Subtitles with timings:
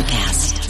[0.00, 0.69] NutraCast.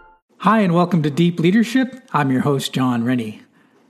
[0.41, 2.01] Hi, and welcome to Deep Leadership.
[2.13, 3.43] I'm your host, John Rennie.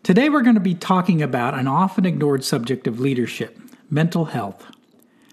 [0.04, 3.58] Today, we're going to be talking about an often ignored subject of leadership
[3.90, 4.66] mental health.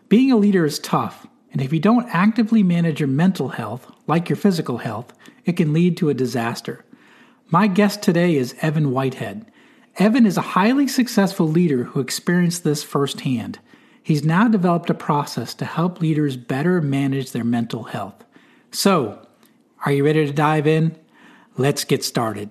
[0.08, 4.28] Being a leader is tough, and if you don't actively manage your mental health, like
[4.28, 5.12] your physical health,
[5.44, 6.84] it can lead to a disaster.
[7.50, 9.50] My guest today is Evan Whitehead.
[9.96, 13.58] Evan is a highly successful leader who experienced this firsthand.
[14.00, 18.24] He's now developed a process to help leaders better manage their mental health.
[18.70, 19.26] So,
[19.84, 20.96] are you ready to dive in?
[21.60, 22.50] Let's get started.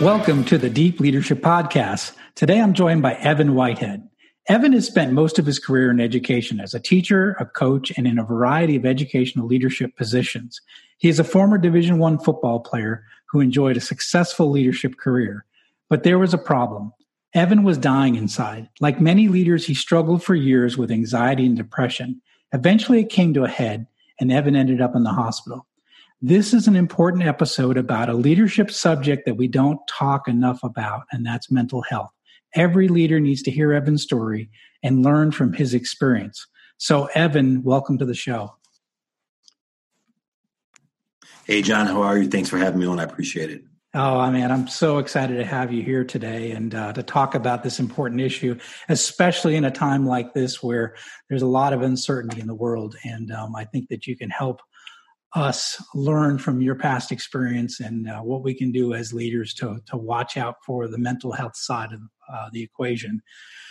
[0.00, 2.16] Welcome to the Deep Leadership Podcast.
[2.34, 4.06] Today I'm joined by Evan Whitehead.
[4.48, 8.04] Evan has spent most of his career in education as a teacher, a coach, and
[8.04, 10.60] in a variety of educational leadership positions.
[10.98, 15.44] He is a former Division One football player who enjoyed a successful leadership career.
[15.88, 16.92] But there was a problem.
[17.32, 18.68] Evan was dying inside.
[18.80, 22.20] Like many leaders, he struggled for years with anxiety and depression.
[22.52, 23.86] Eventually it came to a head
[24.18, 25.66] and Evan ended up in the hospital.
[26.22, 31.02] This is an important episode about a leadership subject that we don't talk enough about,
[31.12, 32.10] and that's mental health.
[32.54, 34.48] Every leader needs to hear Evan's story
[34.82, 36.46] and learn from his experience.
[36.78, 38.54] So, Evan, welcome to the show.
[41.46, 42.28] Hey, John, how are you?
[42.28, 43.00] Thanks for having me on.
[43.00, 43.64] I appreciate it.
[43.92, 47.34] Oh, I mean, I'm so excited to have you here today and uh, to talk
[47.34, 48.58] about this important issue,
[48.88, 50.96] especially in a time like this where
[51.28, 52.96] there's a lot of uncertainty in the world.
[53.04, 54.60] And um, I think that you can help
[55.34, 59.80] us learn from your past experience and uh, what we can do as leaders to,
[59.86, 62.00] to watch out for the mental health side of
[62.32, 63.20] uh, the equation.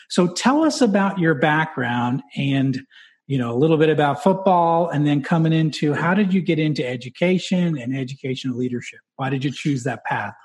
[0.10, 2.82] So tell us about your background and
[3.26, 6.60] you know a little bit about football and then coming into how did you get
[6.60, 9.00] into education and educational leadership?
[9.16, 10.36] Why did you choose that path?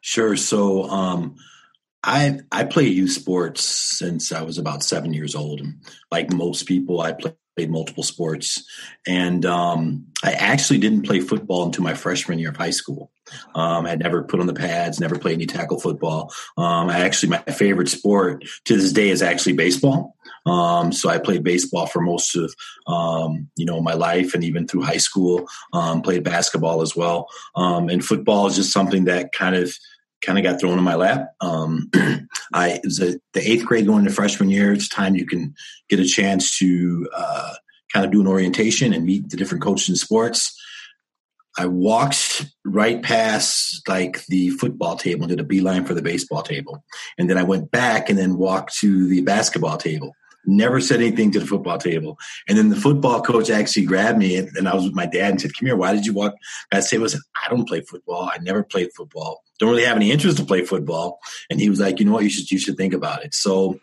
[0.00, 0.36] Sure.
[0.36, 1.36] So um,
[2.02, 5.76] I I play youth sports since I was about seven years old, and
[6.10, 8.64] like most people, I play played multiple sports,
[9.06, 13.10] and um, I actually didn't play football until my freshman year of high school.
[13.54, 16.32] Um, I had never put on the pads, never played any tackle football.
[16.56, 20.16] Um, I actually my favorite sport to this day is actually baseball.
[20.46, 22.54] Um, so I played baseball for most of
[22.86, 27.28] um, you know my life, and even through high school, um, played basketball as well.
[27.54, 29.74] And football is just something that kind of
[30.24, 31.34] kind of got thrown in my lap.
[31.40, 31.90] Um,
[32.52, 34.72] I was a, the eighth grade going to freshman year.
[34.72, 35.54] It's time you can
[35.88, 37.54] get a chance to uh,
[37.92, 40.58] kind of do an orientation and meet the different coaches in sports.
[41.56, 46.42] I walked right past like the football table and did a beeline for the baseball
[46.42, 46.84] table,
[47.16, 50.12] and then I went back and then walked to the basketball table
[50.46, 52.18] never said anything to the football table.
[52.48, 55.30] And then the football coach actually grabbed me and, and I was with my dad
[55.30, 56.34] and said, Come here, why did you walk?
[56.72, 58.30] I said, I don't play football.
[58.32, 59.42] I never played football.
[59.58, 61.18] Don't really have any interest to play football.
[61.50, 63.34] And he was like, you know what, you should you should think about it.
[63.34, 63.80] So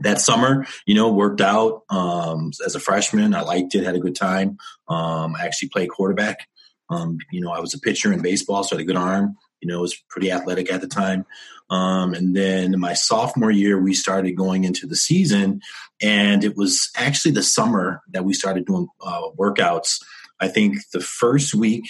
[0.00, 3.34] that summer, you know, worked out um, as a freshman.
[3.34, 4.58] I liked it, had a good time.
[4.88, 6.48] Um, I actually played quarterback.
[6.90, 9.36] Um, you know, I was a pitcher in baseball, so I had a good arm.
[9.62, 11.24] You know, was pretty athletic at the time.
[11.70, 15.60] Um, and then my sophomore year, we started going into the season,
[16.02, 20.02] and it was actually the summer that we started doing uh, workouts.
[20.40, 21.84] I think the first week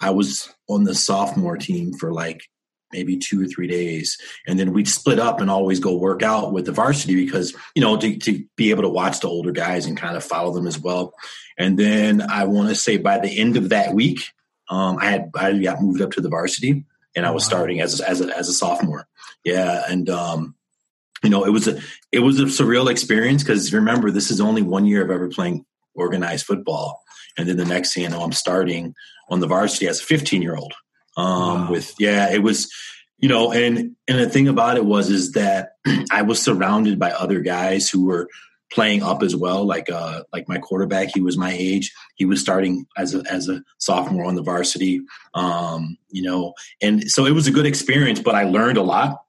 [0.00, 2.42] I was on the sophomore team for like
[2.92, 4.18] maybe two or three days.
[4.46, 7.82] And then we'd split up and always go work out with the varsity because, you
[7.82, 10.66] know, to, to be able to watch the older guys and kind of follow them
[10.66, 11.14] as well.
[11.56, 14.20] And then I want to say by the end of that week,
[14.70, 16.84] um, I had I got moved up to the varsity
[17.14, 17.48] and I was wow.
[17.48, 19.06] starting as as a, as a sophomore.
[19.44, 20.54] Yeah, and um,
[21.22, 21.80] you know, it was a
[22.12, 25.64] it was a surreal experience because remember, this is only one year of ever playing
[25.94, 27.02] organized football,
[27.36, 28.94] and then the next thing you know, I'm starting
[29.28, 30.72] on the varsity as a 15 year old.
[31.16, 31.70] Um, wow.
[31.72, 32.70] With yeah, it was
[33.18, 35.72] you know, and and the thing about it was is that
[36.12, 38.28] I was surrounded by other guys who were
[38.72, 39.64] playing up as well.
[39.64, 41.92] Like uh, like my quarterback, he was my age.
[42.14, 45.00] He was starting as a as a sophomore on the varsity.
[45.34, 48.20] Um, you know, and so it was a good experience.
[48.20, 49.22] But I learned a lot.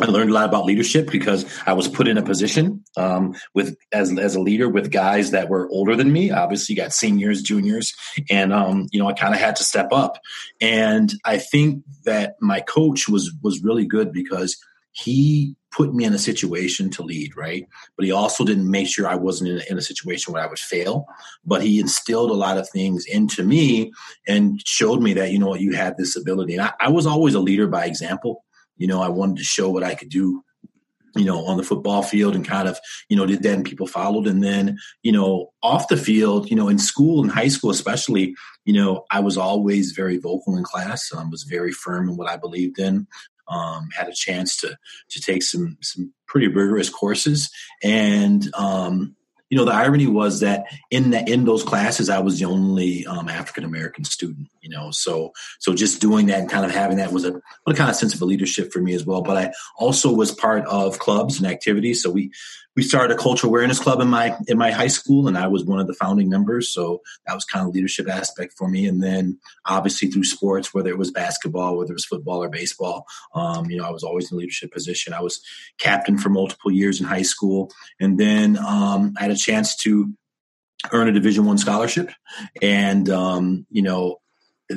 [0.00, 3.76] I learned a lot about leadership because I was put in a position um, with
[3.92, 6.30] as as a leader with guys that were older than me.
[6.30, 7.94] Obviously, got seniors, juniors,
[8.30, 10.18] and um, you know I kind of had to step up.
[10.60, 14.56] And I think that my coach was was really good because
[14.92, 17.66] he put me in a situation to lead, right?
[17.96, 20.46] But he also didn't make sure I wasn't in a, in a, situation where I
[20.46, 21.06] would fail.
[21.44, 23.92] But he instilled a lot of things into me
[24.28, 26.54] and showed me that, you know what, you have this ability.
[26.54, 28.44] And I, I was always a leader by example.
[28.76, 30.44] You know, I wanted to show what I could do
[31.16, 32.78] you know, on the football field and kind of,
[33.08, 34.26] you know, did that and people followed.
[34.26, 38.34] And then, you know, off the field, you know, in school, in high school especially,
[38.64, 41.10] you know, I was always very vocal in class.
[41.14, 43.06] I um, was very firm in what I believed in
[43.52, 44.76] um, had a chance to
[45.10, 47.50] to take some some pretty rigorous courses.
[47.82, 49.16] And um,
[49.52, 53.06] you know the irony was that in the, in those classes i was the only
[53.06, 54.90] um, african american student you know?
[54.90, 57.90] So so just doing that and kind of having that was a what a kind
[57.90, 59.22] of sense of a leadership for me as well.
[59.22, 62.02] But i also was part of clubs and activities.
[62.02, 62.32] So we
[62.74, 65.64] we started a cultural awareness club in my in my high school and i was
[65.64, 66.72] one of the founding members.
[66.72, 68.86] So that was kind of leadership aspect for me.
[68.86, 73.06] And then obviously through sports whether it was basketball whether it was football or baseball
[73.34, 75.12] um, you know i was always in a leadership position.
[75.12, 75.42] I was
[75.78, 77.70] captain for multiple years in high school.
[78.00, 80.12] And then um, i had a chance to
[80.92, 82.10] earn a division one scholarship.
[82.60, 84.21] And um, you know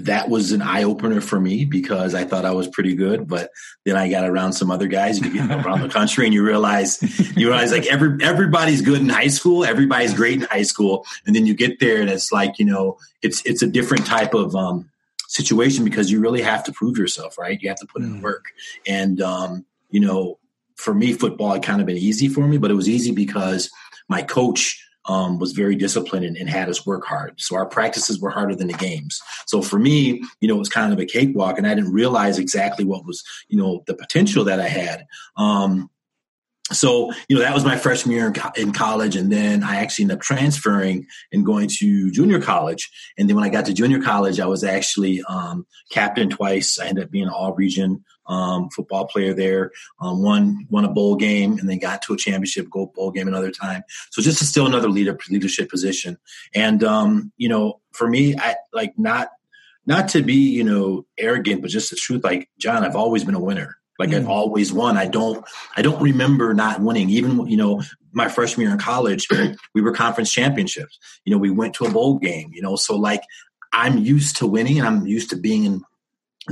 [0.03, 3.51] that was an eye opener for me because I thought I was pretty good, but
[3.85, 5.19] then I got around some other guys.
[5.19, 7.01] You get around the country and you realize
[7.35, 11.35] you realize like every everybody's good in high school, everybody's great in high school, and
[11.35, 14.55] then you get there and it's like you know it's it's a different type of
[14.55, 14.89] um,
[15.27, 17.61] situation because you really have to prove yourself, right?
[17.61, 18.21] You have to put in mm.
[18.21, 18.45] work,
[18.87, 20.37] and um, you know,
[20.75, 23.69] for me, football had kind of been easy for me, but it was easy because
[24.07, 27.33] my coach um, was very disciplined and, and, had us work hard.
[27.37, 29.21] So our practices were harder than the games.
[29.45, 32.39] So for me, you know, it was kind of a cakewalk, and I didn't realize
[32.39, 35.05] exactly what was, you know, the potential that I had.
[35.37, 35.89] Um,
[36.71, 40.17] so you know that was my freshman year in college and then i actually ended
[40.17, 44.39] up transferring and going to junior college and then when i got to junior college
[44.39, 49.33] i was actually um, captain twice i ended up being all region um, football player
[49.33, 53.11] there um, won won a bowl game and then got to a championship gold bowl
[53.11, 56.17] game another time so just to still another leader leadership position
[56.53, 59.29] and um, you know for me i like not
[59.85, 63.35] not to be you know arrogant but just the truth like john i've always been
[63.35, 64.17] a winner like mm.
[64.17, 64.97] I've always won.
[64.97, 65.45] I don't
[65.75, 67.09] I don't remember not winning.
[67.09, 67.81] Even you know,
[68.11, 69.27] my freshman year in college,
[69.73, 70.99] we were conference championships.
[71.23, 73.21] You know, we went to a bowl game, you know, so like
[73.73, 75.81] I'm used to winning and I'm used to being in, in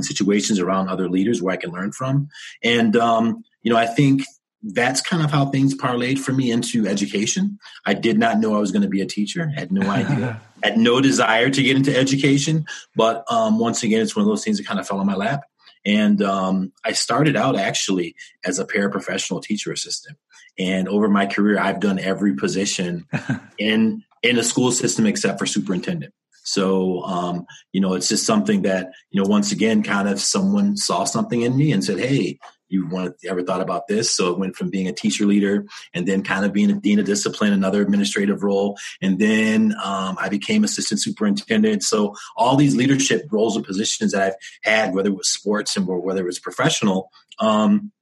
[0.02, 2.28] situations around other leaders where I can learn from.
[2.62, 4.22] And um, you know, I think
[4.62, 7.58] that's kind of how things parlayed for me into education.
[7.84, 9.46] I did not know I was going to be a teacher.
[9.54, 10.40] Had no idea.
[10.62, 12.64] had no desire to get into education.
[12.96, 15.14] But um, once again, it's one of those things that kind of fell on my
[15.14, 15.42] lap.
[15.86, 20.16] And um, I started out actually as a paraprofessional teacher assistant.
[20.58, 23.06] And over my career, I've done every position
[23.58, 26.14] in in a school system except for superintendent.
[26.44, 30.76] So, um, you know, it's just something that, you know, once again, kind of someone
[30.76, 34.10] saw something in me and said, Hey, you want ever thought about this?
[34.10, 36.98] So it went from being a teacher leader and then kind of being a dean
[36.98, 38.76] of discipline, another administrative role.
[39.00, 41.82] And then um, I became assistant superintendent.
[41.82, 45.86] So all these leadership roles and positions that I've had, whether it was sports and
[45.86, 47.92] whether it was professional, um,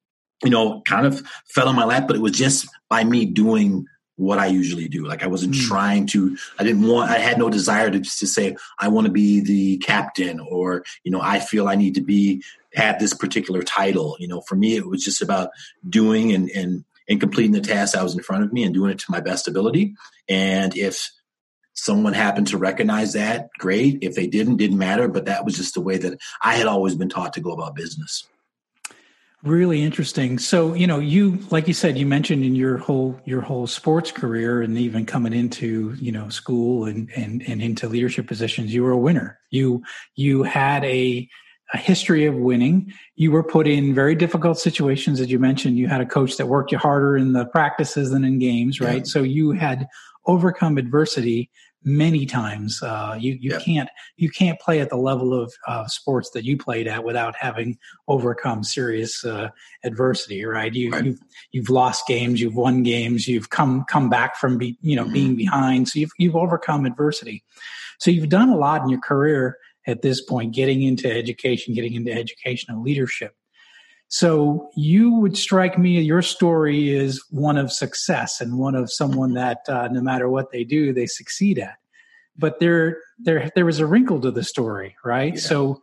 [0.42, 3.86] you know, kind of fell on my lap, but it was just by me doing
[4.16, 5.06] what I usually do.
[5.06, 5.66] Like I wasn't mm.
[5.66, 9.12] trying to, I didn't want, I had no desire to, to say, I want to
[9.12, 12.42] be the captain or, you know, I feel I need to be,
[12.74, 14.16] have this particular title.
[14.18, 15.50] You know, for me, it was just about
[15.88, 18.90] doing and, and, and completing the task that was in front of me and doing
[18.90, 19.94] it to my best ability.
[20.28, 21.10] And if
[21.74, 23.98] someone happened to recognize that, great.
[24.02, 25.08] If they didn't, didn't matter.
[25.08, 27.74] But that was just the way that I had always been taught to go about
[27.74, 28.26] business.
[29.44, 30.38] Really interesting.
[30.38, 34.12] So, you know, you like you said, you mentioned in your whole your whole sports
[34.12, 38.84] career and even coming into, you know, school and and and into leadership positions, you
[38.84, 39.40] were a winner.
[39.50, 39.82] You
[40.14, 41.28] you had a
[41.74, 42.92] a history of winning.
[43.16, 45.76] You were put in very difficult situations, as you mentioned.
[45.76, 48.98] You had a coach that worked you harder in the practices than in games, right?
[48.98, 49.04] Yeah.
[49.04, 49.88] So you had
[50.26, 51.50] overcome adversity
[51.84, 52.82] many times.
[52.82, 53.58] Uh, you you yeah.
[53.58, 57.34] can't you can't play at the level of uh, sports that you played at without
[57.36, 59.48] having overcome serious uh,
[59.84, 60.72] adversity, right?
[60.72, 61.04] You right.
[61.04, 61.20] you've
[61.52, 65.12] you've lost games, you've won games, you've come come back from be, you know mm-hmm.
[65.12, 67.44] being behind, so you've you've overcome adversity.
[67.98, 71.94] So you've done a lot in your career at this point, getting into education, getting
[71.94, 73.34] into educational leadership.
[74.12, 79.32] So you would strike me, your story is one of success and one of someone
[79.32, 81.76] that uh, no matter what they do, they succeed at.
[82.36, 85.32] But there, there, there was a wrinkle to the story, right?
[85.32, 85.40] Yeah.
[85.40, 85.80] So,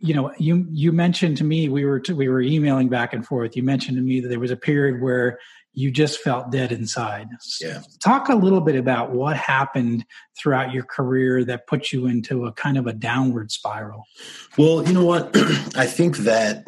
[0.00, 3.24] you know, you you mentioned to me we were to, we were emailing back and
[3.24, 3.54] forth.
[3.54, 5.38] You mentioned to me that there was a period where
[5.72, 7.28] you just felt dead inside.
[7.60, 7.82] Yeah.
[8.02, 10.04] Talk a little bit about what happened
[10.36, 14.02] throughout your career that put you into a kind of a downward spiral.
[14.58, 15.30] Well, you know what?
[15.76, 16.66] I think that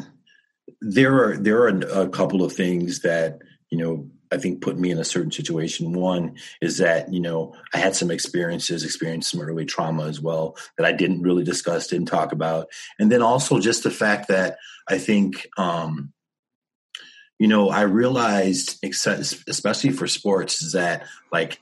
[0.81, 3.39] there are there are a couple of things that
[3.71, 5.93] you know I think put me in a certain situation.
[5.93, 10.57] One is that you know I had some experiences, experienced some early trauma as well
[10.77, 14.57] that I didn't really discuss, didn't talk about, and then also just the fact that
[14.89, 16.13] I think um,
[17.39, 21.61] you know I realized, especially for sports, is that like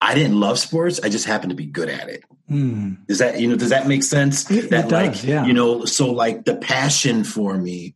[0.00, 1.00] I didn't love sports.
[1.02, 2.24] I just happened to be good at it.
[2.50, 3.06] Mm.
[3.06, 3.56] Does that you know?
[3.56, 4.50] Does that make sense?
[4.50, 5.46] It, that it like yeah.
[5.46, 7.94] you know, so like the passion for me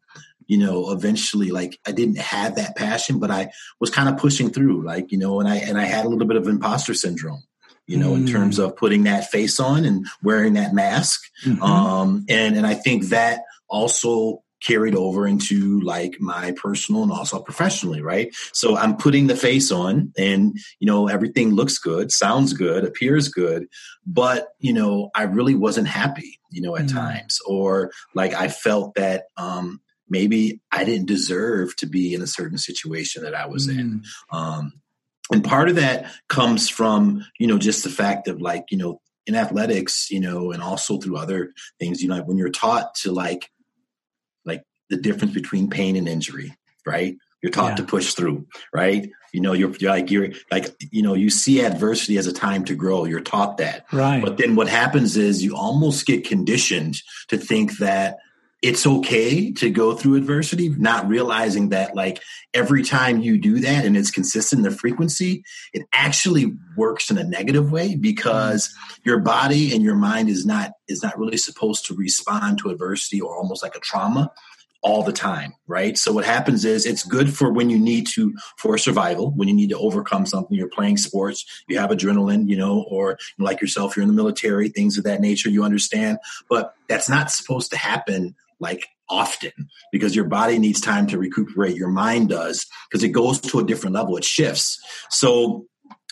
[0.50, 4.50] you know, eventually like I didn't have that passion, but I was kind of pushing
[4.50, 7.45] through, like, you know, and I and I had a little bit of imposter syndrome,
[7.87, 8.16] you know, mm.
[8.16, 8.64] in terms mm.
[8.64, 11.21] of putting that face on and wearing that mask.
[11.47, 11.62] Mm-hmm.
[11.62, 17.38] Um and and I think that also carried over into like my personal and also
[17.38, 18.35] professionally, right?
[18.52, 23.28] So I'm putting the face on and, you know, everything looks good, sounds good, appears
[23.28, 23.69] good,
[24.04, 26.92] but, you know, I really wasn't happy, you know, at mm.
[26.92, 29.80] times or like I felt that, um,
[30.11, 33.79] maybe I didn't deserve to be in a certain situation that I was mm.
[33.79, 34.05] in.
[34.31, 34.73] Um,
[35.33, 39.00] and part of that comes from, you know, just the fact of like, you know,
[39.26, 43.12] in athletics, you know, and also through other things, you know, when you're taught to
[43.12, 43.49] like,
[44.45, 47.17] like the difference between pain and injury, right?
[47.43, 47.76] You're taught yeah.
[47.76, 49.11] to push through, right?
[49.33, 52.67] You know, you're, you're, like you're like you know you see adversity as a time
[52.67, 53.07] to grow.
[53.07, 54.23] You're taught that, right?
[54.23, 58.19] But then what happens is you almost get conditioned to think that
[58.62, 63.87] it's okay to go through adversity, not realizing that like every time you do that
[63.87, 69.00] and it's consistent the frequency, it actually works in a negative way because mm-hmm.
[69.05, 73.21] your body and your mind is not is not really supposed to respond to adversity
[73.21, 74.31] or almost like a trauma
[74.83, 75.99] all the time, right?
[75.99, 79.55] So what happens is it's good for when you need to for survival, when you
[79.55, 80.57] need to overcome something.
[80.57, 84.69] You're playing sports, you have adrenaline, you know, or like yourself, you're in the military,
[84.69, 85.50] things of that nature.
[85.50, 89.50] You understand, but that's not supposed to happen like often
[89.90, 91.76] because your body needs time to recuperate.
[91.76, 94.17] Your mind does because it goes to a different level.
[94.17, 94.79] It shifts.
[95.11, 95.67] So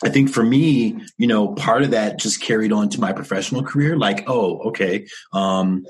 [0.04, 3.62] I think for me, you know, part of that just carried on to my professional
[3.62, 3.96] career.
[3.96, 5.84] Like, oh, okay, um,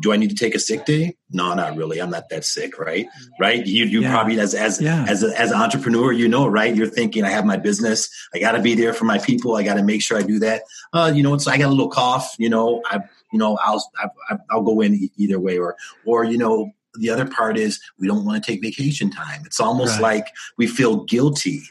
[0.00, 1.16] do I need to take a sick day?
[1.30, 2.00] No, not really.
[2.00, 3.06] I'm not that sick, right?
[3.38, 3.64] Right?
[3.64, 4.10] You you yeah.
[4.10, 5.04] probably as as yeah.
[5.08, 6.74] as a, as an entrepreneur, you know, right?
[6.74, 8.08] You're thinking, I have my business.
[8.34, 9.54] I got to be there for my people.
[9.56, 10.62] I got to make sure I do that.
[10.92, 12.34] Uh, you know, it's I got a little cough.
[12.38, 13.00] You know, I
[13.32, 13.84] you know I'll
[14.30, 18.06] I, I'll go in either way, or or you know the other part is we
[18.06, 19.42] don't want to take vacation time.
[19.46, 20.16] It's almost right.
[20.16, 20.26] like
[20.58, 21.62] we feel guilty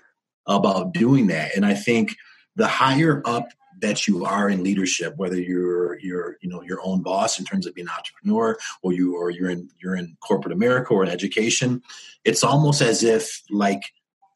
[0.48, 2.16] about doing that, and I think
[2.56, 3.50] the higher up
[3.82, 7.66] that you are in leadership, whether you're you're you know your own boss in terms
[7.66, 11.10] of being an entrepreneur, or you or you're in you're in corporate America or in
[11.10, 11.82] education,
[12.24, 13.82] it's almost as if like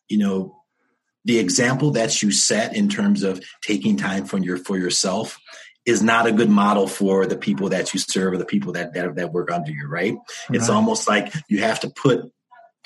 [0.10, 0.56] you know
[1.26, 5.40] the example that you set in terms of taking time for your for yourself
[5.86, 8.94] is not a good model for the people that you serve or the people that
[8.94, 10.14] that, that work under you right?
[10.14, 10.18] right
[10.50, 12.32] it's almost like you have to put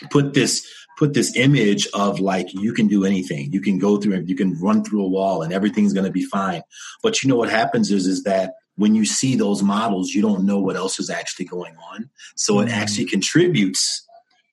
[0.10, 4.24] put this put this image of like you can do anything you can go through
[4.25, 6.62] you can run through a wall and everything's going to be fine
[7.01, 10.46] but you know what happens is is that when you see those models you don't
[10.46, 12.68] know what else is actually going on so mm-hmm.
[12.68, 14.06] it actually contributes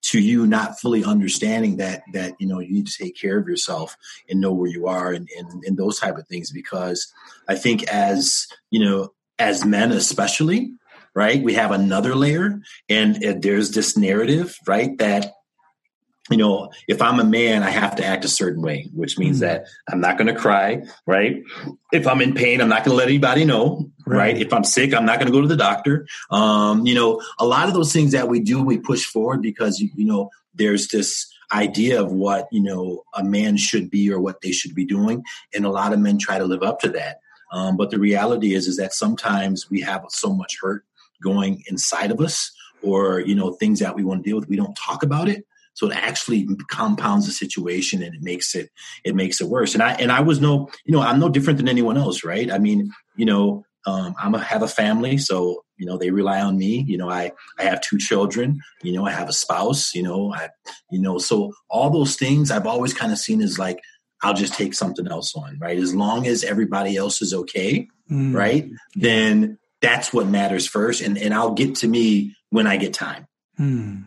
[0.07, 3.49] to you not fully understanding that that you know you need to take care of
[3.49, 3.97] yourself
[4.29, 7.13] and know where you are and, and, and those type of things because
[7.49, 10.71] i think as you know as men especially
[11.15, 15.33] right we have another layer and uh, there's this narrative right that
[16.31, 19.37] you know, if I'm a man, I have to act a certain way, which means
[19.37, 19.47] mm-hmm.
[19.47, 21.43] that I'm not going to cry, right?
[21.93, 24.19] If I'm in pain, I'm not going to let anybody know, right.
[24.19, 24.39] right?
[24.39, 26.07] If I'm sick, I'm not going to go to the doctor.
[26.31, 29.81] Um, you know, a lot of those things that we do, we push forward because,
[29.81, 34.41] you know, there's this idea of what, you know, a man should be or what
[34.41, 35.23] they should be doing.
[35.55, 37.21] And a lot of men try to live up to that.
[37.53, 40.85] Um, but the reality is, is that sometimes we have so much hurt
[41.23, 42.53] going inside of us
[42.83, 45.47] or you know things that we want to deal with we don't talk about it
[45.77, 48.71] so it actually compounds the situation and it makes it
[49.05, 49.75] it makes it worse.
[49.75, 52.51] And i and i was no you know i'm no different than anyone else right?
[52.51, 56.41] I mean you know um, i'm a have a family so you know they rely
[56.41, 56.85] on me.
[56.89, 60.33] You know i i have two children you know i have a spouse you know
[60.35, 60.49] i
[60.91, 63.79] you know so all those things i've always kind of seen as like
[64.23, 65.79] i'll just take something else on right?
[65.79, 68.35] As long as everybody else is okay mm.
[68.35, 68.69] right?
[68.95, 71.03] Then that's what matters first.
[71.03, 73.27] And and i'll get to me when i get time.
[73.61, 74.05] Mm.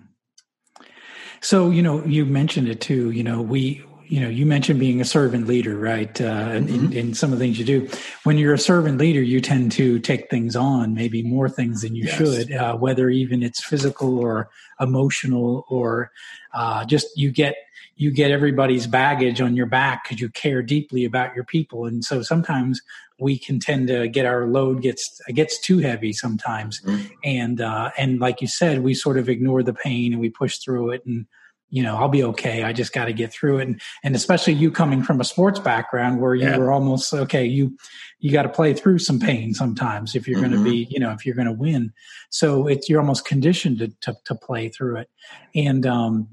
[1.42, 5.00] So you know you mentioned it too you know we you know, you mentioned being
[5.00, 6.20] a servant leader, right?
[6.20, 6.74] Uh, mm-hmm.
[6.74, 7.88] in, in, some of the things you do.
[8.24, 11.94] When you're a servant leader, you tend to take things on, maybe more things than
[11.94, 12.18] you yes.
[12.18, 16.12] should, uh, whether even it's physical or emotional, or
[16.56, 17.56] uh, just you get
[18.00, 22.04] you get everybody's baggage on your back because you care deeply about your people, and
[22.04, 22.82] so sometimes
[23.20, 27.08] we can tend to get our load gets gets too heavy sometimes, mm-hmm.
[27.24, 30.58] and uh, and like you said, we sort of ignore the pain and we push
[30.58, 31.26] through it and
[31.72, 32.64] you know, I'll be okay.
[32.64, 33.68] I just got to get through it.
[33.68, 36.58] And, and especially you coming from a sports background where you yeah.
[36.58, 37.78] were almost okay, you,
[38.20, 40.52] you got to play through some pain sometimes if you're mm-hmm.
[40.52, 41.94] going to be, you know, if you're going to win.
[42.32, 45.10] So it's, you're almost conditioned to, to, to play through it.
[45.54, 46.30] And, um,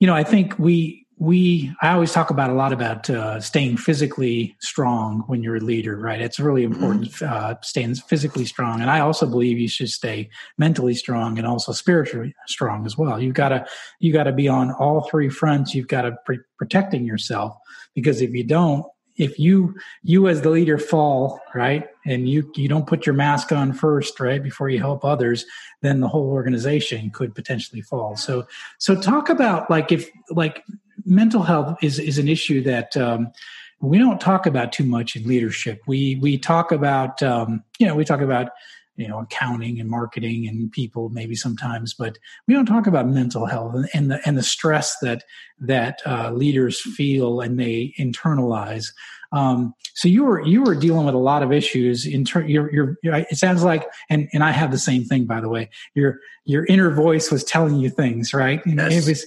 [0.00, 3.76] you know, I think we, we i always talk about a lot about uh, staying
[3.76, 6.20] physically strong when you're a leader right?
[6.20, 6.74] It's really mm-hmm.
[6.74, 8.80] important uh, staying physically strong.
[8.80, 13.20] And i also believe you should stay mentally strong and also spiritually strong as well.
[13.20, 13.66] You've got to
[14.00, 15.74] you got to be on all three fronts.
[15.74, 17.56] You've got to be protecting yourself
[17.94, 18.84] because if you don't
[19.16, 23.50] if you you as the leader fall right and you you don't put your mask
[23.50, 25.44] on first right before you help others
[25.82, 28.16] then the whole organization could potentially fall.
[28.16, 28.46] So
[28.78, 30.64] so talk about like if like
[31.08, 33.32] mental health is is an issue that um,
[33.80, 35.80] we don't talk about too much in leadership.
[35.86, 38.50] We we talk about um, you know we talk about
[38.96, 43.46] you know accounting and marketing and people maybe sometimes, but we don't talk about mental
[43.46, 45.24] health and, and the and the stress that
[45.60, 48.92] that uh, leaders feel and they internalize.
[49.30, 52.48] Um, so you were you were dealing with a lot of issues in turn.
[52.48, 55.70] Your your it sounds like, and and I have the same thing by the way.
[55.94, 58.60] Your your inner voice was telling you things, right?
[58.66, 59.06] You know, yes.
[59.06, 59.26] it was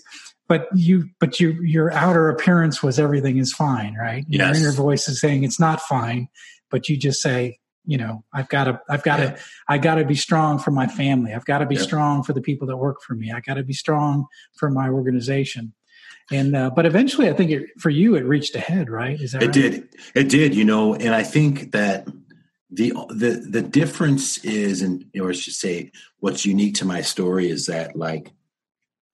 [0.51, 4.59] but you but you your outer appearance was everything is fine right yes.
[4.59, 6.27] your inner voice is saying it's not fine
[6.69, 9.37] but you just say you know i've got to i've got to yeah.
[9.69, 11.83] i got to be strong for my family i've got to be yep.
[11.85, 14.25] strong for the people that work for me i got to be strong
[14.57, 15.71] for my organization
[16.33, 19.31] and uh, but eventually i think it, for you it reached a head right is
[19.31, 19.53] that it right?
[19.53, 22.05] did it did you know and i think that
[22.69, 27.49] the the the difference is and or I should say what's unique to my story
[27.49, 28.33] is that like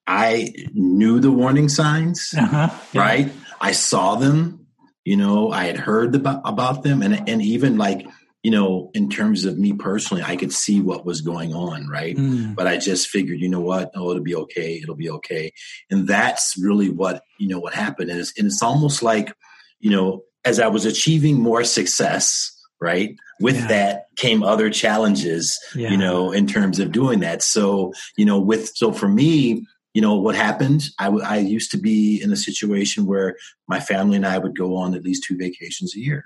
[0.08, 2.70] I knew the warning signs, uh-huh.
[2.94, 3.02] yeah.
[3.02, 3.32] right?
[3.60, 4.68] I saw them,
[5.04, 8.08] you know, I had heard about, about them and, and even like,
[8.44, 12.16] you know, in terms of me personally, I could see what was going on, right?
[12.16, 12.56] Mm.
[12.56, 13.92] But I just figured, you know what?
[13.96, 14.80] Oh, it'll be okay.
[14.82, 15.52] It'll be okay.
[15.90, 19.34] And that's really what, you know, what happened is, and it's almost like,
[19.80, 23.18] you know, as I was achieving more success, right?
[23.42, 23.68] With yeah.
[23.68, 25.90] that came other challenges, yeah.
[25.90, 27.42] you know, in terms of doing that.
[27.42, 29.66] So, you know, with, so for me,
[29.98, 30.84] you know what happened?
[31.00, 33.36] I, w- I used to be in a situation where
[33.68, 36.26] my family and i would go on at least two vacations a year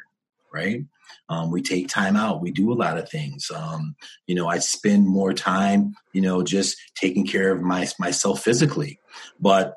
[0.53, 0.83] right?
[1.29, 2.41] Um, we take time out.
[2.41, 3.49] We do a lot of things.
[3.49, 3.95] Um,
[4.27, 8.99] you know i spend more time you know just taking care of my myself physically.
[9.39, 9.75] But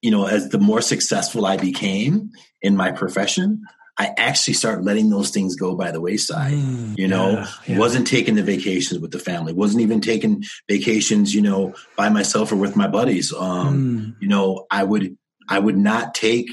[0.00, 2.30] you know as the more successful i became
[2.62, 3.60] in my profession
[3.96, 6.54] I actually start letting those things go by the wayside.
[6.54, 7.78] Mm, you know, yeah, yeah.
[7.78, 12.50] wasn't taking the vacations with the family, wasn't even taking vacations, you know, by myself
[12.50, 13.32] or with my buddies.
[13.32, 14.22] Um, mm.
[14.22, 15.16] you know, I would
[15.48, 16.48] I would not take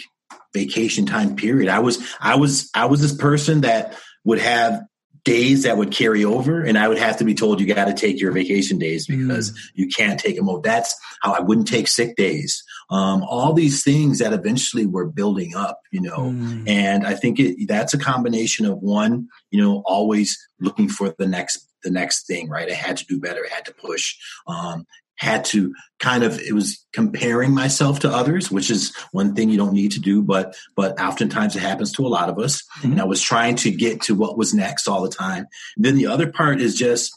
[0.53, 1.69] vacation time period.
[1.69, 4.83] I was I was I was this person that would have
[5.23, 7.93] days that would carry over and I would have to be told you got to
[7.93, 9.57] take your vacation days because mm.
[9.75, 10.49] you can't take them.
[10.49, 10.61] Over.
[10.63, 12.63] That's how I wouldn't take sick days.
[12.89, 16.67] Um, all these things that eventually were building up, you know, mm.
[16.67, 21.27] and I think it, that's a combination of one, you know, always looking for the
[21.27, 22.69] next the next thing, right?
[22.69, 23.43] I had to do better.
[23.43, 24.15] I had to push.
[24.47, 24.85] Um,
[25.21, 29.57] had to kind of it was comparing myself to others which is one thing you
[29.57, 32.63] don't need to do but but oftentimes it happens to a lot of us.
[32.79, 32.93] Mm-hmm.
[32.93, 35.45] and i was trying to get to what was next all the time.
[35.75, 37.13] And then the other part is just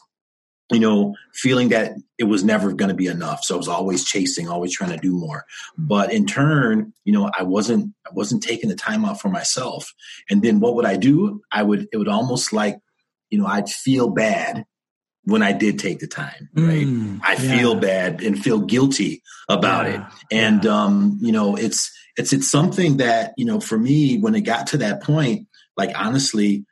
[0.71, 3.43] you know feeling that it was never going to be enough.
[3.43, 5.45] So i was always chasing always trying to do more.
[5.75, 9.91] But in turn you know i wasn't i wasn't taking the time out for myself.
[10.29, 11.41] And then what would i do?
[11.51, 12.77] I would it would almost like
[13.31, 14.65] you know i'd feel bad
[15.25, 16.85] when I did take the time, right?
[16.85, 17.57] Mm, I yeah.
[17.57, 20.13] feel bad and feel guilty about yeah, it.
[20.31, 20.83] And yeah.
[20.83, 24.67] um, you know, it's it's it's something that, you know, for me when it got
[24.67, 26.65] to that point, like honestly,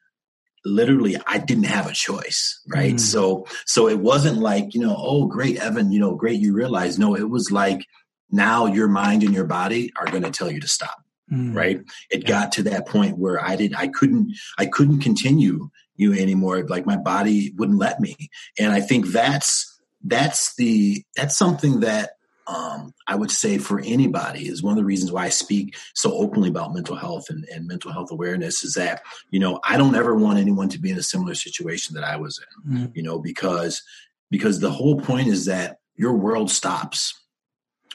[0.63, 2.95] literally I didn't have a choice, right?
[2.95, 2.99] Mm.
[2.99, 6.99] So so it wasn't like, you know, oh great Evan, you know, great you realize.
[6.99, 7.85] No, it was like
[8.31, 10.97] now your mind and your body are going to tell you to stop.
[11.31, 11.55] Mm.
[11.55, 11.81] Right?
[12.11, 16.63] It got to that point where I did I couldn't I couldn't continue you anymore.
[16.63, 18.15] Like my body wouldn't let me.
[18.59, 19.69] And I think that's
[20.03, 22.11] that's the that's something that
[22.47, 26.13] um, I would say for anybody is one of the reasons why I speak so
[26.13, 29.01] openly about mental health and, and, mental health awareness is that,
[29.31, 32.17] you know, I don't ever want anyone to be in a similar situation that I
[32.17, 32.91] was in, mm-hmm.
[32.95, 33.81] you know, because,
[34.29, 37.13] because the whole point is that your world stops,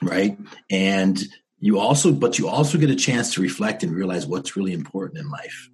[0.01, 0.39] right?
[0.71, 1.23] And
[1.61, 5.21] you also, but you also get a chance to reflect and realize what's really important
[5.21, 5.69] in life.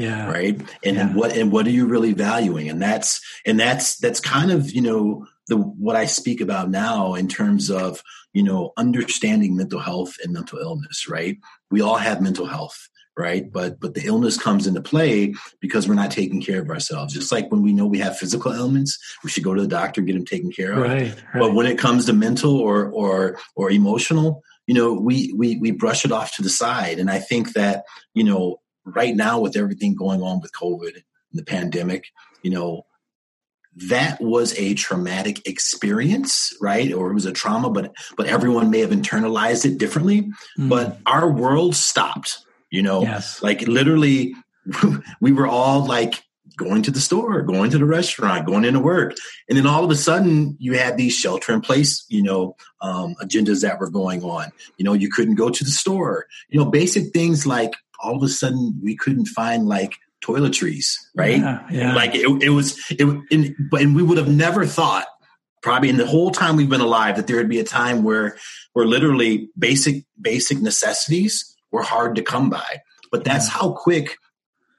[0.00, 0.30] Yeah.
[0.30, 0.60] Right.
[0.84, 1.02] And, yeah.
[1.02, 2.68] and what, and what are you really valuing?
[2.68, 7.14] And that's, and that's, that's kind of, you know, the, what I speak about now
[7.14, 11.36] in terms of, you know, understanding mental health and mental illness, right?
[11.70, 13.50] We all have mental health, right?
[13.52, 17.12] But but the illness comes into play because we're not taking care of ourselves.
[17.12, 20.00] Just like when we know we have physical ailments, we should go to the doctor
[20.00, 20.78] and get them taken care of.
[20.78, 21.40] Right, right.
[21.40, 25.72] But when it comes to mental or or or emotional, you know, we we we
[25.72, 27.00] brush it off to the side.
[27.00, 27.84] And I think that
[28.14, 28.60] you know,
[28.94, 32.06] right now with everything going on with COVID and the pandemic,
[32.42, 32.84] you know,
[33.76, 36.92] that was a traumatic experience right?
[36.92, 40.30] Or it was a trauma but but everyone may have internalized it differently.
[40.58, 40.68] Mm.
[40.68, 43.02] but our world stopped you know?
[43.02, 43.42] Yes.
[43.42, 44.34] like literally
[45.20, 46.22] we were all like
[46.56, 49.14] going to the store going to the restaurant going into work.
[49.48, 53.14] And then all of a sudden you had these shelter in place you know um,
[53.22, 54.50] agendas that were going on.
[54.78, 56.26] You know you couldn't go to the store.
[56.48, 57.72] You know basic things like
[58.02, 61.38] all of a sudden we couldn't find like toiletries, right?
[61.38, 61.94] Yeah, yeah.
[61.94, 65.06] Like it, it was, it, and, and we would have never thought,
[65.62, 68.36] probably in the whole time we've been alive, that there would be a time where
[68.72, 72.80] where literally basic basic necessities were hard to come by.
[73.10, 73.58] But that's yeah.
[73.58, 74.16] how quick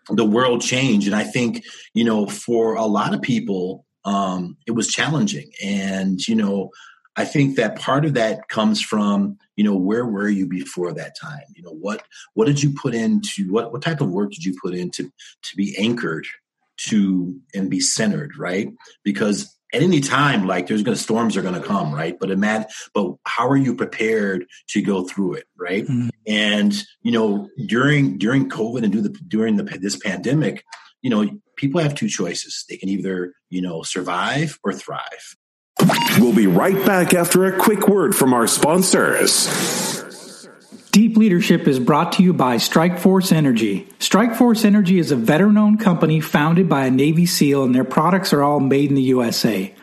[0.09, 4.71] the world changed, and I think you know for a lot of people, um, it
[4.71, 6.71] was challenging, and you know
[7.15, 11.15] I think that part of that comes from, you know, where were you before that
[11.19, 11.43] time?
[11.55, 14.55] You know, what what did you put into what what type of work did you
[14.61, 15.11] put into
[15.43, 16.25] to be anchored
[16.87, 18.69] to and be centered, right?
[19.03, 22.17] Because at any time, like there's gonna storms are gonna come, right?
[22.17, 25.83] But imagine, but how are you prepared to go through it, right?
[25.83, 26.09] Mm-hmm.
[26.27, 30.63] And you know, during during COVID and do the during the this pandemic,
[31.01, 32.65] you know, people have two choices.
[32.69, 35.35] They can either you know survive or thrive
[36.19, 39.47] We'll be right back after a quick word from our sponsors.
[40.91, 43.87] Deep Leadership is brought to you by Strikeforce Energy.
[43.97, 48.33] Strikeforce Energy is a veteran owned company founded by a Navy SEAL, and their products
[48.33, 49.73] are all made in the USA.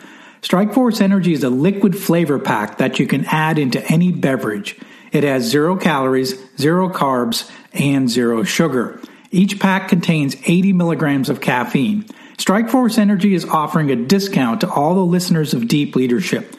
[0.43, 4.79] Strikeforce Energy is a liquid flavor pack that you can add into any beverage.
[5.11, 9.01] It has zero calories, zero carbs, and zero sugar.
[9.31, 12.05] Each pack contains 80 milligrams of caffeine.
[12.39, 16.55] Strikeforce Energy is offering a discount to all the listeners of Deep Leadership.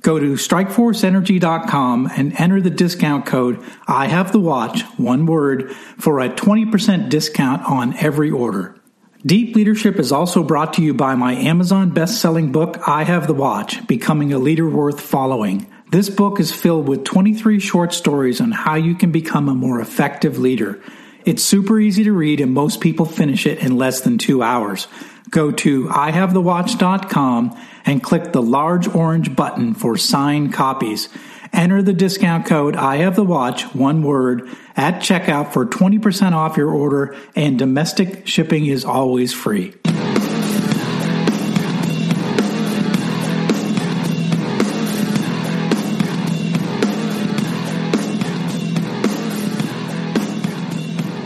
[0.00, 6.20] Go to strikeforceenergy.com and enter the discount code I have the watch, one word, for
[6.20, 8.80] a 20% discount on every order.
[9.26, 13.34] Deep Leadership is also brought to you by my Amazon best-selling book I Have the
[13.34, 15.66] Watch: Becoming a Leader Worth Following.
[15.90, 19.80] This book is filled with 23 short stories on how you can become a more
[19.80, 20.80] effective leader.
[21.24, 24.86] It's super easy to read and most people finish it in less than 2 hours
[25.34, 31.08] go to ihavethewatch.com and click the large orange button for signed copies.
[31.52, 36.56] Enter the discount code I have the watch, one word, at checkout for 20% off
[36.56, 39.74] your order and domestic shipping is always free.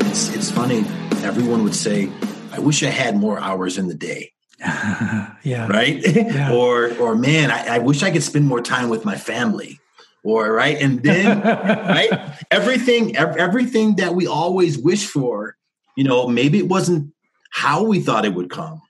[0.01, 0.79] It's, it's funny.
[1.25, 2.11] Everyone would say,
[2.59, 4.33] I wish I had more hours in the day.
[4.61, 5.69] yeah.
[5.69, 6.05] Right.
[6.05, 6.53] Yeah.
[6.55, 9.81] or, or man, I, I wish I could spend more time with my family
[10.25, 12.11] or right and then right
[12.51, 15.57] everything everything that we always wish for
[15.97, 17.13] you know maybe it wasn't
[17.51, 18.83] how we thought it would come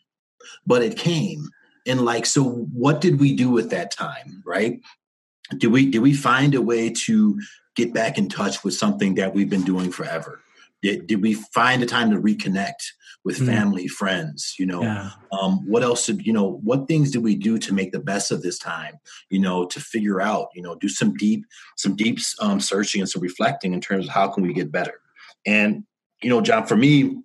[0.67, 1.49] but it came
[1.87, 4.81] and like so what did we do with that time right
[5.59, 7.39] did we did we find a way to
[7.77, 10.41] get back in touch with something that we've been doing forever
[10.83, 12.93] did, did we find a time to reconnect
[13.25, 13.47] with mm.
[13.47, 14.55] family, friends.
[14.59, 15.11] You know, yeah.
[15.33, 16.61] um, what else did you know?
[16.63, 18.95] What things did we do to make the best of this time?
[19.31, 21.45] You know, to figure out, you know, do some deep,
[21.77, 25.01] some deep um, searching and some reflecting in terms of how can we get better.
[25.47, 25.85] And
[26.23, 27.17] you know, John, for me,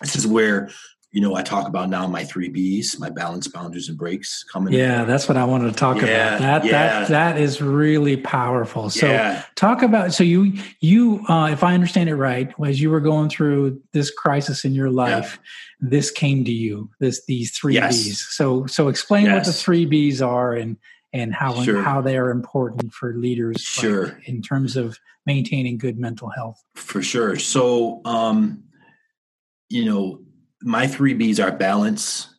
[0.00, 0.70] this is where
[1.16, 4.74] you know, I talk about now my three B's, my balance, boundaries, and breaks coming.
[4.74, 6.02] Yeah, that's what I wanted to talk yeah,
[6.36, 6.40] about.
[6.40, 6.70] That yeah.
[6.72, 8.90] that that is really powerful.
[8.90, 9.42] So yeah.
[9.54, 13.30] talk about so you you uh, if I understand it right, as you were going
[13.30, 15.38] through this crisis in your life,
[15.80, 16.90] this came to you.
[17.00, 17.96] This these three yes.
[17.96, 18.20] B's.
[18.32, 19.36] So so explain yes.
[19.36, 20.76] what the three B's are and
[21.14, 21.80] and how sure.
[21.80, 23.62] how they are important for leaders.
[23.62, 24.08] Sure.
[24.08, 26.62] Like, in terms of maintaining good mental health.
[26.74, 27.38] For sure.
[27.38, 28.64] So um,
[29.70, 30.20] you know
[30.66, 32.34] my three B's are balance,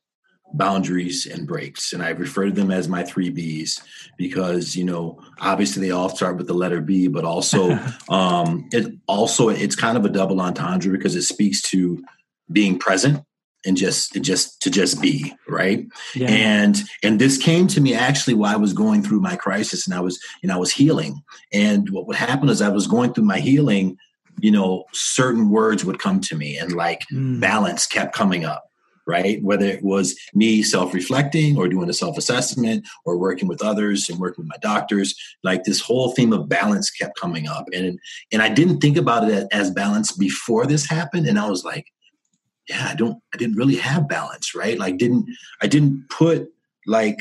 [0.54, 1.94] boundaries, and breaks.
[1.94, 3.82] And I refer to them as my three B's
[4.18, 8.94] because, you know, obviously they all start with the letter B, but also, um, it
[9.08, 12.04] also, it's kind of a double entendre because it speaks to
[12.52, 13.24] being present
[13.66, 15.86] and just and just to just be right
[16.16, 16.30] yeah.
[16.30, 19.96] and and this came to me actually while i was going through my crisis and
[19.96, 23.26] i was and i was healing and what would happen is i was going through
[23.26, 23.98] my healing
[24.39, 27.39] you know, certain words would come to me and like mm.
[27.39, 28.71] balance kept coming up,
[29.06, 29.41] right?
[29.41, 34.10] Whether it was me self reflecting or doing a self assessment or working with others
[34.10, 37.67] and working with my doctors, like this whole theme of balance kept coming up.
[37.73, 38.00] And,
[38.32, 41.28] and I didn't think about it as balance before this happened.
[41.28, 41.88] And I was like,
[42.69, 44.78] yeah, I don't, I didn't really have balance, right?
[44.78, 45.26] Like, didn't,
[45.62, 46.50] I didn't put
[46.86, 47.17] like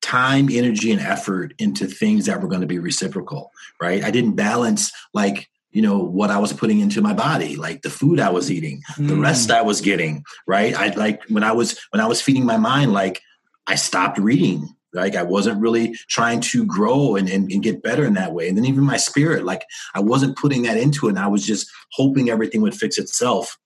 [0.00, 4.02] time, energy, and effort into things that were going to be reciprocal, right?
[4.02, 7.90] I didn't balance like you know what i was putting into my body like the
[7.90, 9.08] food i was eating mm.
[9.08, 10.74] the rest i was getting right?
[10.74, 13.22] I like when i was when i was feeding my mind like
[13.66, 14.68] i stopped reading.
[14.92, 18.48] Like i wasn't really trying to grow and, and, and, get better in that way.
[18.48, 21.10] And then even my spirit like i wasn't putting that into it.
[21.10, 23.56] And i was just hoping everything would fix itself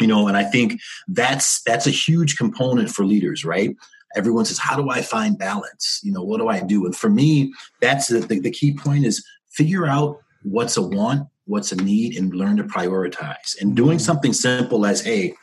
[0.00, 0.26] you know?
[0.26, 3.70] And i think that's that's a huge component for leaders right?
[4.16, 6.00] Everyone says how do i find balance?
[6.02, 6.84] You know what do i do?
[6.86, 11.28] And for me that's the, the, the key point is figure out what's a want
[11.46, 13.60] what's a need and learn to prioritize.
[13.60, 14.04] And doing mm-hmm.
[14.04, 15.34] something simple as, hey,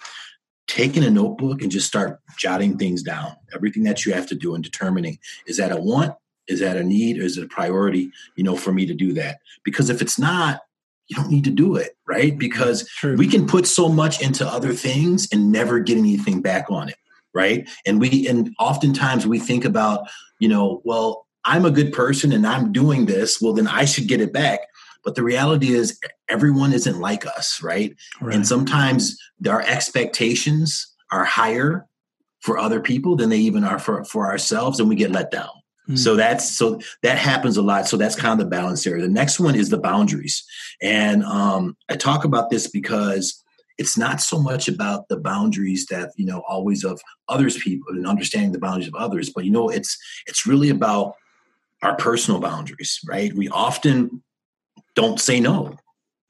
[0.67, 4.55] taking a notebook and just start jotting things down, everything that you have to do
[4.55, 6.15] and determining is that a want,
[6.47, 9.13] is that a need, or is it a priority, you know, for me to do
[9.13, 9.39] that?
[9.63, 10.61] Because if it's not,
[11.07, 12.37] you don't need to do it, right?
[12.37, 13.17] Because True.
[13.17, 16.95] we can put so much into other things and never get anything back on it,
[17.33, 17.69] right?
[17.85, 20.07] And we and oftentimes we think about,
[20.39, 24.07] you know, well, I'm a good person and I'm doing this, well then I should
[24.07, 24.61] get it back.
[25.03, 27.95] But the reality is, everyone isn't like us, right?
[28.21, 28.35] right?
[28.35, 31.87] And sometimes our expectations are higher
[32.41, 35.49] for other people than they even are for, for ourselves, and we get let down.
[35.89, 35.97] Mm.
[35.97, 37.87] So that's so that happens a lot.
[37.87, 39.01] So that's kind of the balance area.
[39.01, 40.43] The next one is the boundaries,
[40.81, 43.43] and um, I talk about this because
[43.77, 48.05] it's not so much about the boundaries that you know always of others people and
[48.05, 51.15] understanding the boundaries of others, but you know it's it's really about
[51.81, 53.33] our personal boundaries, right?
[53.33, 54.21] We often
[54.95, 55.77] don't say no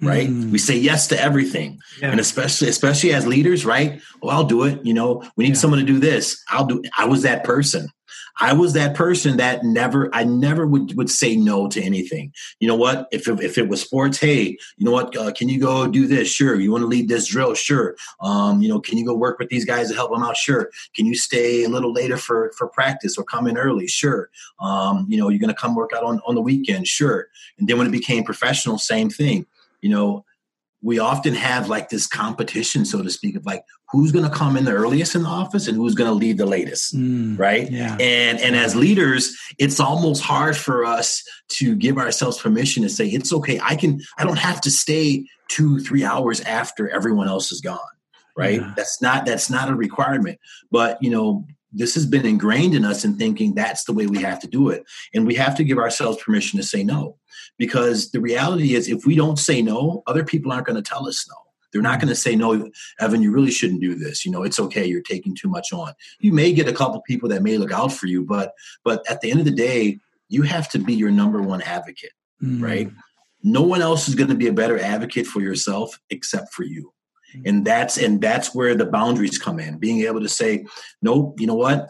[0.01, 0.51] right mm.
[0.51, 2.09] we say yes to everything yeah.
[2.09, 5.59] and especially especially as leaders right well i'll do it you know we need yeah.
[5.59, 6.89] someone to do this i'll do it.
[6.97, 7.87] i was that person
[8.39, 12.33] I was that person that never, I never would, would say no to anything.
[12.59, 13.07] You know what?
[13.11, 15.15] If it, if it was sports, hey, you know what?
[15.15, 16.27] Uh, can you go do this?
[16.29, 16.59] Sure.
[16.59, 17.53] You want to lead this drill?
[17.53, 17.95] Sure.
[18.19, 20.37] Um, you know, can you go work with these guys to help them out?
[20.37, 20.69] Sure.
[20.95, 23.87] Can you stay a little later for for practice or come in early?
[23.87, 24.29] Sure.
[24.59, 26.87] Um, you know, you're going to come work out on on the weekend?
[26.87, 27.27] Sure.
[27.57, 29.45] And then when it became professional, same thing.
[29.81, 30.25] You know,
[30.83, 34.57] we often have like this competition, so to speak, of like who's going to come
[34.57, 37.69] in the earliest in the office and who's going to leave the latest, mm, right?
[37.71, 37.95] Yeah.
[37.99, 43.07] And and as leaders, it's almost hard for us to give ourselves permission to say
[43.07, 43.59] it's okay.
[43.61, 44.01] I can.
[44.17, 47.79] I don't have to stay two, three hours after everyone else is gone,
[48.35, 48.61] right?
[48.61, 48.73] Yeah.
[48.75, 50.39] That's not that's not a requirement.
[50.71, 54.17] But you know, this has been ingrained in us in thinking that's the way we
[54.23, 57.17] have to do it, and we have to give ourselves permission to say no
[57.57, 61.07] because the reality is if we don't say no other people aren't going to tell
[61.07, 61.35] us no.
[61.71, 64.25] They're not going to say no evan you really shouldn't do this.
[64.25, 64.85] You know it's okay.
[64.85, 65.93] You're taking too much on.
[66.19, 69.21] You may get a couple people that may look out for you but but at
[69.21, 69.99] the end of the day
[70.29, 72.61] you have to be your number one advocate mm.
[72.61, 72.91] right?
[73.43, 76.93] No one else is going to be a better advocate for yourself except for you.
[77.35, 77.41] Mm.
[77.47, 79.77] and that's and that's where the boundaries come in.
[79.77, 80.65] Being able to say
[81.01, 81.89] nope you know what?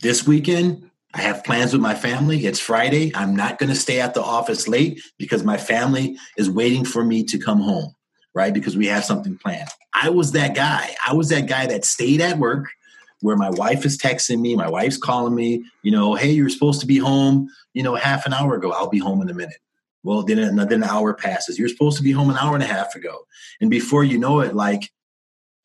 [0.00, 2.44] This weekend I have plans with my family.
[2.44, 3.12] It's Friday.
[3.14, 7.04] I'm not going to stay at the office late because my family is waiting for
[7.04, 7.94] me to come home,
[8.34, 8.52] right?
[8.52, 9.68] Because we have something planned.
[9.92, 10.96] I was that guy.
[11.06, 12.66] I was that guy that stayed at work
[13.20, 16.80] where my wife is texting me, my wife's calling me, you know, hey, you're supposed
[16.80, 18.72] to be home, you know, half an hour ago.
[18.72, 19.58] I'll be home in a minute.
[20.02, 21.58] Well, then, then an hour passes.
[21.58, 23.26] You're supposed to be home an hour and a half ago.
[23.60, 24.90] And before you know it, like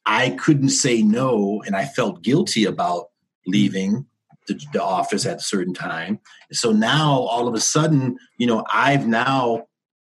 [0.06, 3.08] I couldn't say no and I felt guilty about
[3.48, 4.06] leaving
[4.50, 6.20] the, the office at a certain time.
[6.52, 9.68] So now all of a sudden, you know, I've now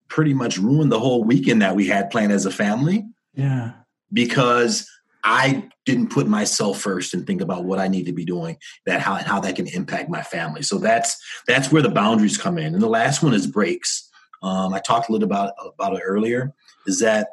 [0.09, 3.07] pretty much ruined the whole weekend that we had planned as a family.
[3.35, 3.73] Yeah.
[4.13, 4.89] Because
[5.25, 9.01] I didn't put myself first and think about what I need to be doing that
[9.01, 10.63] how how that can impact my family.
[10.63, 11.17] So that's
[11.47, 12.75] that's where the boundaries come in.
[12.75, 14.09] And the last one is breaks.
[14.43, 16.53] Um, I talked a little about about it earlier.
[16.87, 17.29] Is that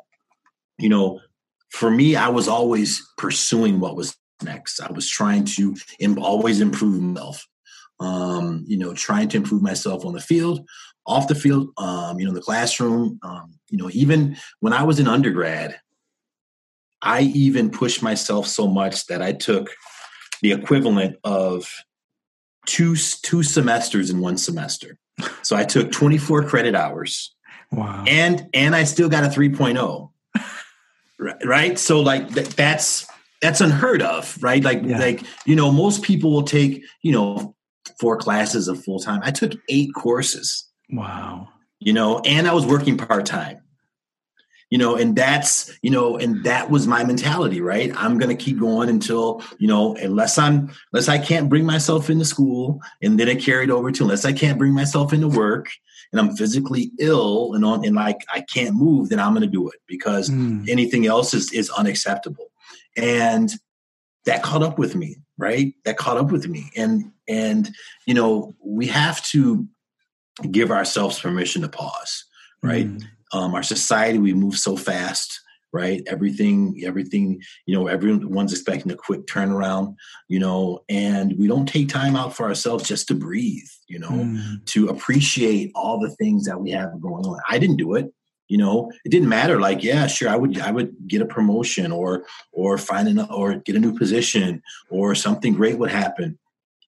[0.77, 1.19] you know
[1.69, 4.81] for me, I was always pursuing what was next.
[4.81, 5.75] I was trying to
[6.19, 7.47] always improve myself.
[8.01, 10.65] Um, you know, trying to improve myself on the field,
[11.05, 13.19] off the field, um, you know, the classroom.
[13.23, 15.77] Um, you know, even when I was in undergrad,
[17.01, 19.69] I even pushed myself so much that I took
[20.41, 21.69] the equivalent of
[22.65, 24.97] two two semesters in one semester.
[25.41, 27.35] So I took 24 credit hours.
[27.71, 28.05] Wow.
[28.07, 30.11] And and I still got a 3.0.
[31.43, 31.77] right?
[31.77, 33.07] So like th- that's
[33.41, 34.63] that's unheard of, right?
[34.63, 34.99] Like yeah.
[34.99, 37.55] like you know most people will take, you know,
[37.99, 39.21] four classes of full time.
[39.23, 40.67] I took 8 courses.
[40.91, 41.49] Wow.
[41.79, 43.61] You know, and I was working part-time
[44.69, 48.43] you know and that's you know and that was my mentality right i'm going to
[48.43, 53.19] keep going until you know unless i'm unless i can't bring myself into school and
[53.19, 55.67] then it carried over to unless i can't bring myself into work
[56.11, 59.47] and i'm physically ill and on and like i can't move then i'm going to
[59.47, 60.67] do it because mm.
[60.69, 62.48] anything else is is unacceptable
[62.99, 63.51] and
[64.25, 65.73] that caught up with me right?
[65.85, 66.69] That caught up with me.
[66.75, 67.71] And and
[68.05, 69.67] you know we have to
[70.51, 72.25] give ourselves permission to pause
[72.61, 72.87] right?
[72.87, 73.03] Mm.
[73.31, 76.01] Um, our society we move so fast right?
[76.07, 79.95] Everything everything you know everyone's expecting a quick turnaround
[80.27, 80.83] you know?
[80.89, 84.65] And we don't take time out for ourselves just to breathe you know mm.
[84.67, 87.39] to appreciate all the things that we have going on.
[87.49, 88.11] I didn't do it
[88.49, 91.91] you know it didn't matter like yeah sure i would i would get a promotion
[91.91, 96.37] or or find an or get a new position or something great would happen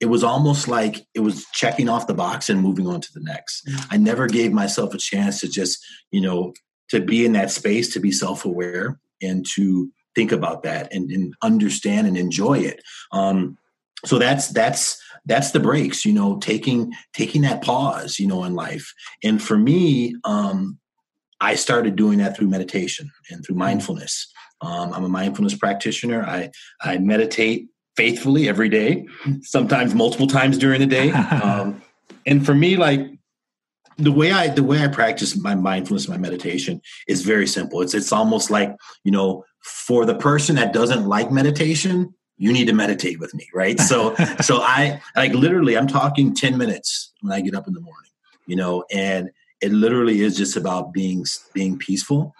[0.02, 3.20] it was almost like it was checking off the box and moving on to the
[3.20, 3.68] next.
[3.68, 3.88] Mm-hmm.
[3.92, 6.54] I never gave myself a chance to just, you know,
[6.90, 11.10] to be in that space, to be self aware and to think about that and,
[11.12, 12.82] and understand and enjoy it.
[13.12, 13.60] Um,
[14.04, 18.56] so that's that's that's the breaks, you know, taking taking that pause, you know, in
[18.56, 18.94] life.
[19.24, 20.80] And for me, um,
[21.42, 23.64] I started doing that through meditation and through mm-hmm.
[23.64, 24.32] mindfulness.
[24.62, 26.24] Um, I'm a mindfulness practitioner.
[26.24, 26.52] I
[26.82, 29.06] I meditate faithfully every day,
[29.42, 31.12] sometimes multiple times during the day.
[31.12, 31.82] Um,
[32.26, 33.02] and for me, like
[33.98, 37.82] the way I the way I practice my mindfulness, my meditation is very simple.
[37.82, 42.66] It's it's almost like you know, for the person that doesn't like meditation, you need
[42.66, 43.80] to meditate with me, right?
[43.80, 47.82] So so I like literally I'm talking 10 minutes when I get up in the
[47.82, 48.12] morning,
[48.46, 52.34] you know, and it literally is just about being being peaceful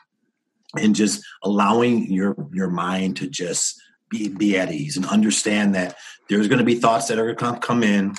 [0.78, 5.96] and just allowing your your mind to just be, be at ease and understand that
[6.30, 8.16] there's going to be thoughts that are going to come in.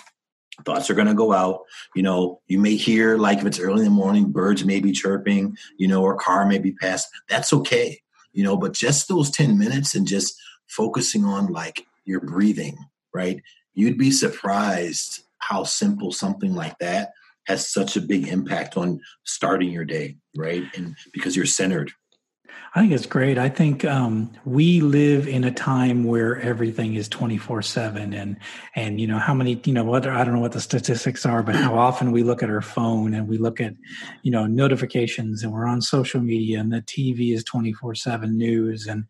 [0.65, 1.61] Thoughts are going to go out.
[1.95, 4.93] You know you may hear like if it's early in the morning birds may be
[4.93, 8.01] chirping you know or car may be passed that's okay
[8.33, 10.35] you know but just those 10 minutes and just
[10.69, 12.77] focusing on like your breathing
[13.15, 13.43] right?
[13.75, 17.13] You'd be surprised how simple something like that
[17.47, 21.93] has such a big impact on starting your day right and because you're centered
[22.75, 23.37] I think it's great.
[23.37, 28.39] I think um, we live in a time where everything is twenty four seven, and
[28.75, 31.43] and you know how many you know what I don't know what the statistics are,
[31.43, 33.75] but how often we look at our phone and we look at
[34.23, 38.39] you know notifications, and we're on social media, and the TV is twenty four seven
[38.39, 39.05] news, and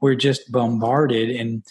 [0.00, 1.64] we're just bombarded and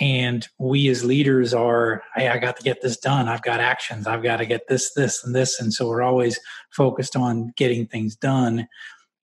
[0.00, 3.28] and we as leaders are hey i got to get this done.
[3.28, 4.06] I've got actions.
[4.06, 5.60] I've got to get this this and this.
[5.60, 6.38] And so we're always
[6.70, 8.66] focused on getting things done.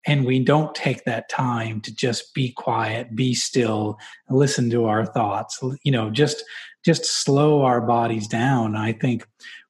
[0.08, 5.06] And we don't take that time to just be quiet be still listen to our
[5.06, 5.60] thoughts.
[5.84, 6.44] You know just
[6.84, 8.76] just slow our bodies down.
[8.76, 9.28] I think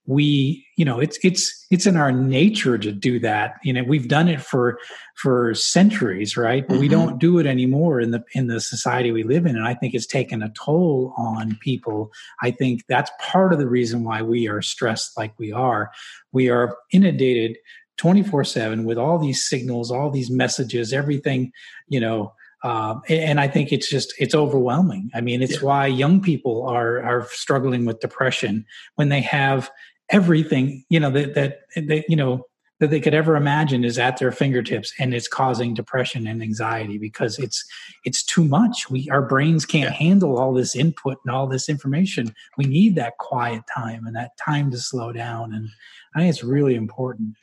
[0.08, 4.08] we you know it's it's it's in our nature to do that you know we've
[4.08, 4.80] done it for
[5.16, 6.82] for centuries right but mm-hmm.
[6.82, 9.76] we don't do it anymore in the in the society we live in and i
[9.76, 12.12] think it's taken a toll on people
[12.42, 15.92] i think that's part of the reason why we are stressed like we are
[16.32, 17.56] we are inundated
[18.02, 21.52] 24 7 with all these signals, all these messages, everything,
[21.88, 22.34] you know.
[22.64, 25.10] Uh, and I think it's just it's overwhelming.
[25.14, 25.68] I mean, it's yeah.
[25.68, 29.70] why young people are are struggling with depression when they have
[30.12, 32.46] everything you know that that, that you know
[32.82, 36.98] that they could ever imagine is at their fingertips and it's causing depression and anxiety
[36.98, 37.64] because it's
[38.06, 38.90] it's too much.
[38.90, 39.98] We our brains can't yeah.
[39.98, 42.34] handle all this input and all this information.
[42.58, 45.54] We need that quiet time and that time to slow down.
[45.54, 45.70] And
[46.16, 47.36] i think it's really important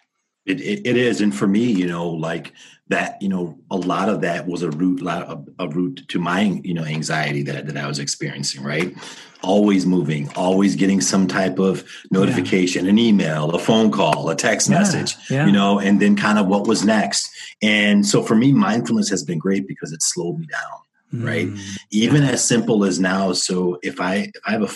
[0.48, 2.52] it, it, it is, and for me, you know, like
[2.88, 6.60] that, you know, a lot of that was a root, a, a root to my,
[6.64, 8.62] you know, anxiety that that I was experiencing.
[8.62, 8.94] Right,
[9.42, 12.90] always moving, always getting some type of notification, yeah.
[12.90, 15.46] an email, a phone call, a text yeah, message, yeah.
[15.46, 17.30] you know, and then kind of what was next.
[17.62, 21.24] And so for me, mindfulness has been great because it slowed me down.
[21.24, 24.68] right mm, even as simple as now so if i if i have a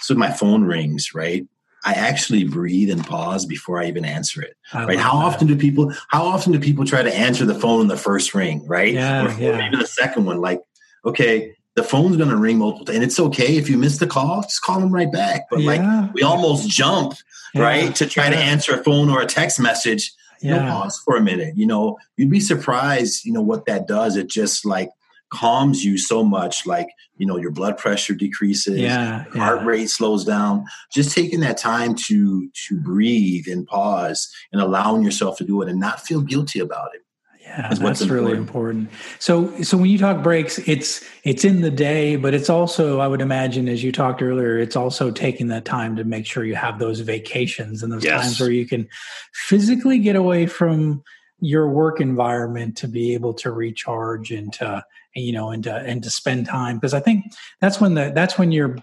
[0.00, 1.46] so my phone rings right
[1.84, 4.56] I actually breathe and pause before I even answer it.
[4.72, 4.98] I right?
[4.98, 5.26] How that.
[5.26, 5.92] often do people?
[6.08, 8.66] How often do people try to answer the phone in the first ring?
[8.66, 8.94] Right?
[8.94, 9.70] Yeah, or, yeah.
[9.70, 10.40] the second one.
[10.40, 10.62] Like,
[11.04, 14.06] okay, the phone's going to ring multiple times, and it's okay if you miss the
[14.06, 14.42] call.
[14.42, 15.42] Just call them right back.
[15.50, 16.02] But yeah.
[16.06, 17.14] like, we almost jump
[17.54, 20.12] right to try to answer a phone or a text message.
[20.40, 20.56] Yeah.
[20.56, 21.56] You know, pause for a minute.
[21.56, 23.24] You know, you'd be surprised.
[23.24, 24.16] You know what that does.
[24.16, 24.90] It just like
[25.34, 29.90] calms you so much like you know your blood pressure decreases yeah, yeah, heart rate
[29.90, 30.64] slows down.
[30.92, 35.68] Just taking that time to to breathe and pause and allowing yourself to do it
[35.68, 37.02] and not feel guilty about it
[37.44, 38.90] yeah that's really important.
[39.18, 43.06] so so when you talk breaks it's it's in the day but it's also i
[43.06, 46.54] would imagine as you talked earlier it's also taking that time to make sure you
[46.54, 48.22] have those vacations and those yes.
[48.22, 48.88] times where you can
[49.32, 51.02] physically get away from
[51.40, 56.02] your work environment to be able to recharge and to you know and to and
[56.02, 57.24] to spend time because i think
[57.60, 58.76] that's when the that's when your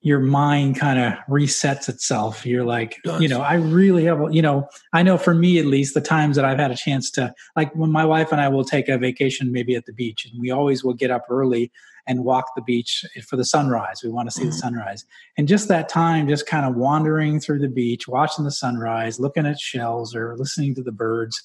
[0.00, 2.46] your mind kind of resets itself.
[2.46, 5.94] You're like you know i really have you know i know for me at least
[5.94, 8.64] the times that i've had a chance to like when my wife and i will
[8.64, 11.72] take a vacation maybe at the beach and we always will get up early
[12.08, 14.02] and walk the beach for the sunrise.
[14.02, 14.50] We want to see mm-hmm.
[14.50, 15.04] the sunrise.
[15.36, 19.46] And just that time just kind of wandering through the beach watching the sunrise looking
[19.46, 21.40] at shells or listening to the birds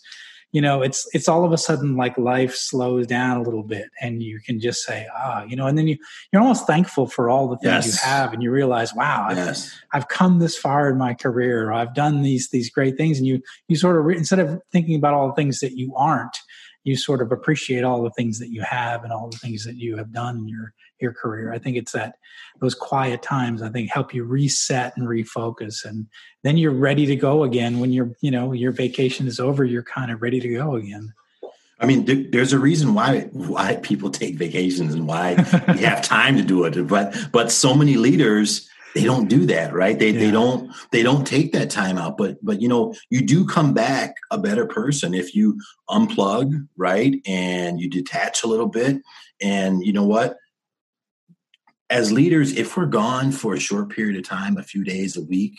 [0.54, 3.90] you know it's it's all of a sudden like life slows down a little bit
[4.00, 5.98] and you can just say ah you know and then you
[6.32, 8.02] you're almost thankful for all the things yes.
[8.02, 9.76] you have and you realize wow yes.
[9.92, 13.28] I've, I've come this far in my career i've done these these great things and
[13.28, 16.38] you you sort of re- instead of thinking about all the things that you aren't
[16.84, 19.76] you sort of appreciate all the things that you have and all the things that
[19.76, 21.54] you have done in your your career.
[21.54, 22.16] I think it's that
[22.60, 26.08] those quiet times I think help you reset and refocus and
[26.44, 29.84] then you're ready to go again when you're, you know your vacation is over you're
[29.84, 31.14] kind of ready to go again.
[31.80, 35.36] I mean, there's a reason why why people take vacations and why
[35.68, 36.88] we have time to do it.
[36.88, 39.98] But but so many leaders they don't do that, right?
[39.98, 40.20] They yeah.
[40.20, 42.18] they don't they don't take that time out.
[42.18, 47.16] But but you know you do come back a better person if you unplug, right,
[47.26, 49.02] and you detach a little bit.
[49.42, 50.38] And you know what?
[51.94, 55.22] As leaders, if we're gone for a short period of time, a few days, a
[55.22, 55.54] week,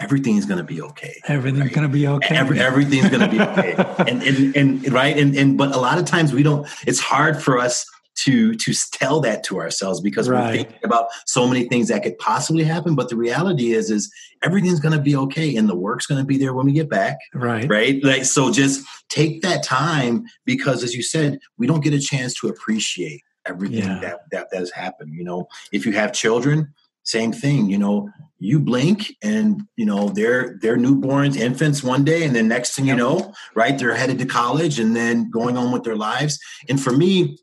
[0.00, 1.14] everything's going to be okay.
[1.28, 1.72] Everything's right?
[1.72, 2.34] going to be okay.
[2.34, 3.74] Every, everything's going to be okay.
[4.10, 5.16] and, and, and right.
[5.16, 7.86] And, and, but a lot of times we don't, it's hard for us
[8.24, 10.44] to, to tell that to ourselves because right.
[10.44, 12.96] we're thinking about so many things that could possibly happen.
[12.96, 14.12] But the reality is, is
[14.42, 15.54] everything's going to be okay.
[15.54, 17.18] And the work's going to be there when we get back.
[17.32, 17.70] Right.
[17.70, 18.02] Right.
[18.02, 22.34] Like, so just take that time because as you said, we don't get a chance
[22.40, 23.98] to appreciate everything yeah.
[24.00, 25.14] that, that that has happened.
[25.14, 26.74] You know, if you have children,
[27.06, 27.70] same thing.
[27.70, 32.48] You know, you blink and you know they're they're newborns, infants one day, and then
[32.48, 35.96] next thing you know, right, they're headed to college and then going on with their
[35.96, 36.38] lives.
[36.68, 37.38] And for me,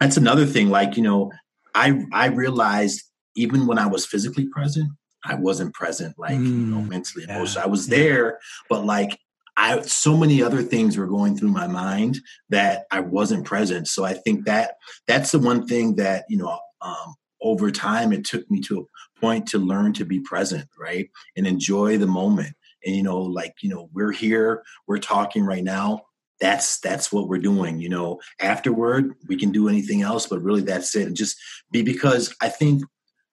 [0.00, 0.70] that's another thing.
[0.70, 1.32] Like you know,
[1.74, 3.02] I I realized
[3.36, 4.90] even when I was physically present,
[5.24, 7.64] I wasn't present, like mm, you know, mm, mentally, yeah, emotionally.
[7.64, 8.38] I was there,
[8.68, 9.18] but like
[9.56, 13.88] I so many other things were going through my mind that I wasn't present.
[13.88, 14.76] So I think that
[15.06, 19.20] that's the one thing that you know um, over time it took me to a
[19.20, 22.54] point to learn to be present, right, and enjoy the moment.
[22.84, 26.02] And you know, like you know, we're here, we're talking right now.
[26.40, 27.80] That's that's what we're doing.
[27.80, 31.06] You know, afterward we can do anything else, but really that's it.
[31.06, 31.36] And just
[31.70, 32.82] be because I think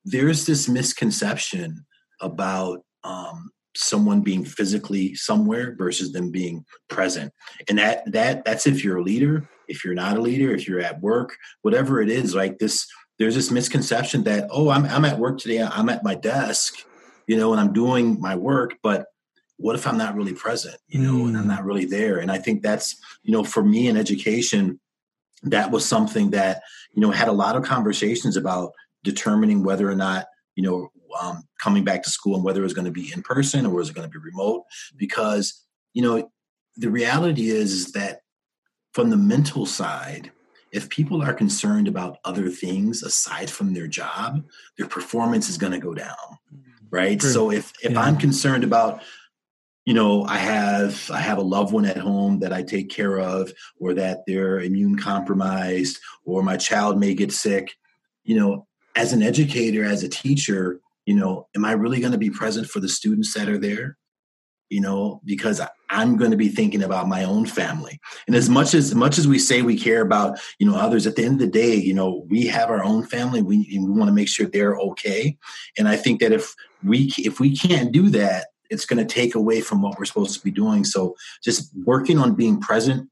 [0.04, 1.86] there's this misconception
[2.22, 7.32] about um, someone being physically somewhere versus them being present
[7.70, 10.80] and that that that's if you're a leader if you're not a leader if you're
[10.80, 12.88] at work whatever it is like this
[13.20, 16.76] there's this misconception that oh i'm, I'm at work today i'm at my desk
[17.28, 19.06] you know and i'm doing my work but
[19.58, 21.28] what if i'm not really present you know mm.
[21.28, 21.48] and i'm mm.
[21.48, 24.80] not really there and i think that's you know for me in education
[25.44, 26.62] that was something that
[26.94, 28.72] you know had a lot of conversations about
[29.04, 30.26] determining whether or not
[30.58, 30.92] you know
[31.22, 33.70] um, coming back to school and whether it was going to be in person or
[33.70, 34.64] was it going to be remote
[34.98, 36.30] because you know
[36.76, 38.20] the reality is, is that
[38.92, 40.32] from the mental side
[40.74, 44.44] if people are concerned about other things aside from their job
[44.78, 46.38] their performance is going to go down
[46.90, 47.30] right True.
[47.30, 48.02] so if if yeah.
[48.02, 49.02] i'm concerned about
[49.86, 53.20] you know i have i have a loved one at home that i take care
[53.20, 57.76] of or that they're immune compromised or my child may get sick
[58.24, 62.18] you know as an educator as a teacher you know, am I really going to
[62.20, 63.98] be present for the students that are there?
[64.70, 68.02] You know, because I'm going to be thinking about my own family.
[68.28, 71.16] And as much as much as we say we care about, you know, others, at
[71.16, 73.42] the end of the day, you know, we have our own family.
[73.42, 75.38] We, we want to make sure they're okay.
[75.78, 79.34] And I think that if we if we can't do that, it's going to take
[79.34, 80.84] away from what we're supposed to be doing.
[80.84, 83.10] So just working on being present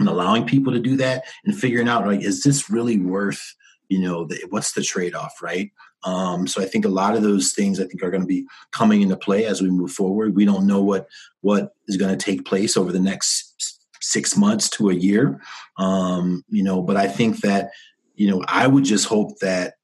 [0.00, 3.54] and allowing people to do that and figuring out like, is this really worth
[3.88, 5.70] you know the, what's the trade-off right?
[6.04, 8.46] Um, so i think a lot of those things i think are going to be
[8.70, 10.36] coming into play as we move forward.
[10.36, 11.08] We don't know what
[11.40, 15.40] what is going to take place over the next six months to a year.
[15.76, 17.70] Um, you know but i think that
[18.14, 19.74] you know i would just hope that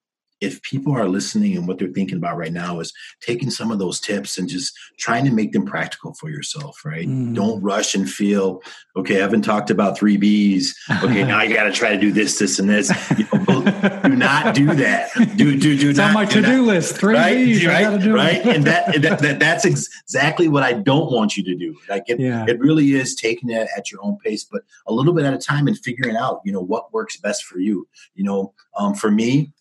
[0.44, 3.78] if people are listening and what they're thinking about right now is taking some of
[3.78, 7.08] those tips and just trying to make them practical for yourself, right?
[7.08, 7.34] Mm.
[7.34, 8.60] Don't rush and feel,
[8.96, 10.76] okay, I haven't talked about three B's.
[11.02, 12.92] Okay, now I got to try to do this, this, and this.
[13.18, 15.10] You know, do not do that.
[15.36, 16.96] Do do do it's not on my to do list.
[16.98, 17.34] Three right?
[17.34, 17.66] B's.
[17.66, 18.46] Right, right.
[18.46, 21.76] and that, that, that, that's exactly what I don't want you to do.
[21.88, 22.44] Like it, yeah.
[22.46, 25.38] it really is taking it at your own pace, but a little bit at a
[25.38, 27.88] time and figuring out, you know, what works best for you.
[28.14, 29.52] You know, um, for me,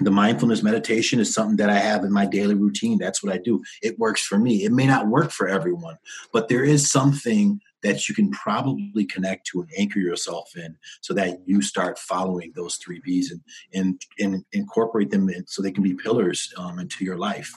[0.00, 2.98] the mindfulness meditation is something that I have in my daily routine.
[2.98, 3.62] That's what I do.
[3.82, 4.64] It works for me.
[4.64, 5.96] It may not work for everyone,
[6.32, 11.14] but there is something that you can probably connect to and anchor yourself in so
[11.14, 13.40] that you start following those three B's and,
[13.72, 17.54] and, and incorporate them in so they can be pillars um, into your life.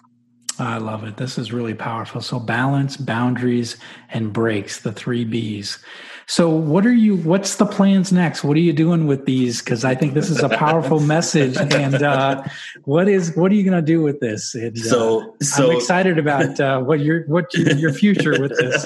[0.59, 1.17] I love it.
[1.17, 2.21] This is really powerful.
[2.21, 3.77] So balance, boundaries,
[4.09, 5.79] and breaks, the three B's.
[6.27, 8.43] So what are you what's the plans next?
[8.43, 9.61] What are you doing with these?
[9.61, 11.57] Because I think this is a powerful message.
[11.57, 12.43] And uh,
[12.85, 14.55] what is what are you gonna do with this?
[14.55, 18.85] And, so, uh, so I'm excited about uh, what your what your future with this.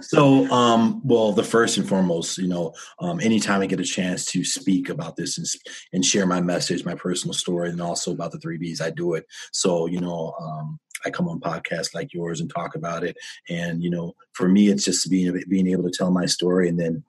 [0.08, 4.24] so um well the first and foremost, you know, um anytime I get a chance
[4.26, 5.46] to speak about this and
[5.92, 9.14] and share my message, my personal story, and also about the three B's, I do
[9.14, 9.26] it.
[9.52, 13.16] So, you know, um I come on podcasts like yours and talk about it.
[13.48, 16.78] And you know, for me, it's just being being able to tell my story and
[16.78, 17.02] then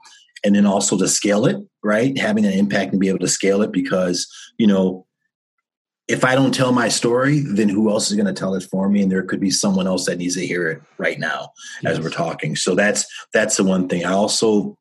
[0.43, 2.17] and then also to scale it, right?
[2.17, 5.05] Having an impact and be able to scale it because you know.
[6.09, 8.87] If I don't tell my story, then who else is going to tell it for
[8.87, 9.01] me?
[9.01, 11.51] And there could be someone else that needs to hear it right now
[11.81, 11.97] yes.
[11.97, 12.55] as we're talking.
[12.55, 14.05] So that's that's the one thing.
[14.05, 14.77] I also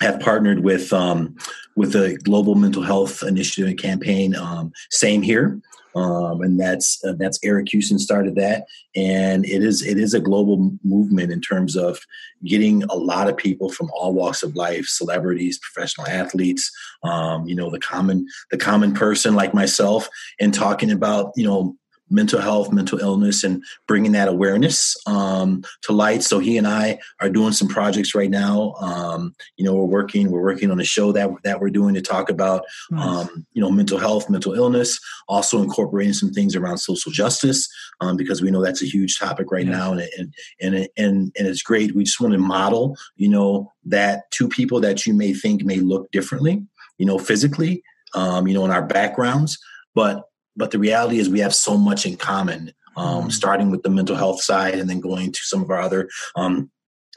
[0.00, 1.36] have partnered with um,
[1.76, 4.36] with the global mental health initiative and campaign.
[4.36, 5.60] Um, same here,
[5.98, 10.20] um, and that's uh, that's Eric Houston started that, and it is it is a
[10.20, 12.00] global movement in terms of
[12.44, 16.70] getting a lot of people from all walks of life, celebrities, professional athletes,
[17.02, 21.76] um, you know, the common the common person like myself, and talking about you know
[22.10, 26.22] mental health, mental illness, and bringing that awareness um, to light.
[26.22, 28.74] So he and I are doing some projects right now.
[28.80, 32.02] Um, you know, we're working we're working on a show that that we're doing to
[32.02, 33.28] talk about nice.
[33.28, 37.68] um, you know mental health, mental illness, also incorporating some things around social justice
[38.00, 41.48] um, because we know that's a huge topic right now, and and and and and
[41.48, 41.94] it's great.
[41.94, 45.78] We just want to model you know that two people that you may think may
[45.78, 46.64] look differently,
[46.98, 47.82] you know, physically,
[48.14, 49.58] um, you know, in our backgrounds,
[49.94, 50.27] but
[50.58, 53.30] but the reality is we have so much in common um, mm-hmm.
[53.30, 56.70] starting with the mental health side and then going to some of our other um,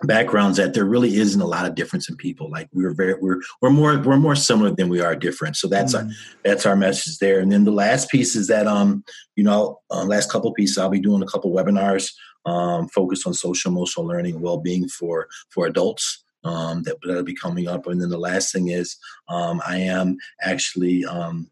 [0.04, 3.40] backgrounds that there really isn't a lot of difference in people like we're very we're
[3.62, 6.08] we're more we're more similar than we are different so that's mm-hmm.
[6.08, 6.14] our
[6.44, 9.04] that's our message there and then the last piece is that um
[9.36, 12.14] you know uh, last couple pieces i'll be doing a couple webinars
[12.46, 17.68] um focused on social emotional learning well-being for for adults um that that'll be coming
[17.68, 18.98] up and then the last thing is
[19.30, 21.48] um i am actually um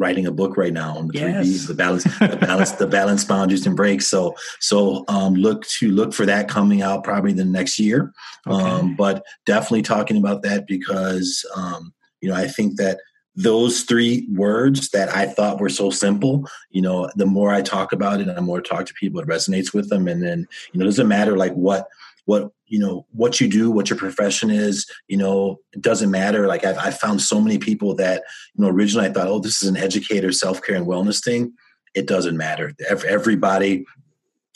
[0.00, 1.22] writing a book right now on the yes.
[1.22, 4.06] three B's, the balance, the balance, the balance, boundaries, and breaks.
[4.06, 8.12] So, so um, look to look for that coming out probably the next year.
[8.48, 8.56] Okay.
[8.56, 12.98] Um, but definitely talking about that because um, you know I think that
[13.36, 17.92] those three words that I thought were so simple, you know, the more I talk
[17.92, 20.08] about it and the more I talk to people, it resonates with them.
[20.08, 21.86] And then, you know, it doesn't matter like what
[22.24, 26.46] what you know what you do what your profession is you know it doesn't matter.
[26.46, 28.22] Like I've, I've found so many people that
[28.54, 31.52] you know originally i thought oh this is an educator self-care and wellness thing.
[31.94, 32.72] It doesn't matter.
[32.88, 33.84] Everybody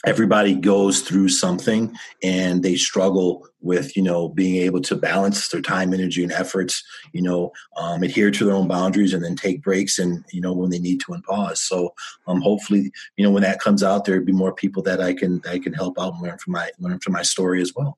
[0.05, 5.61] everybody goes through something and they struggle with you know being able to balance their
[5.61, 9.63] time energy and efforts you know um, adhere to their own boundaries and then take
[9.63, 11.59] breaks and you know when they need to and pause.
[11.59, 11.93] So
[12.27, 15.41] um, hopefully you know when that comes out there'd be more people that i can
[15.49, 17.97] i can help out and learn from my learn from my story as well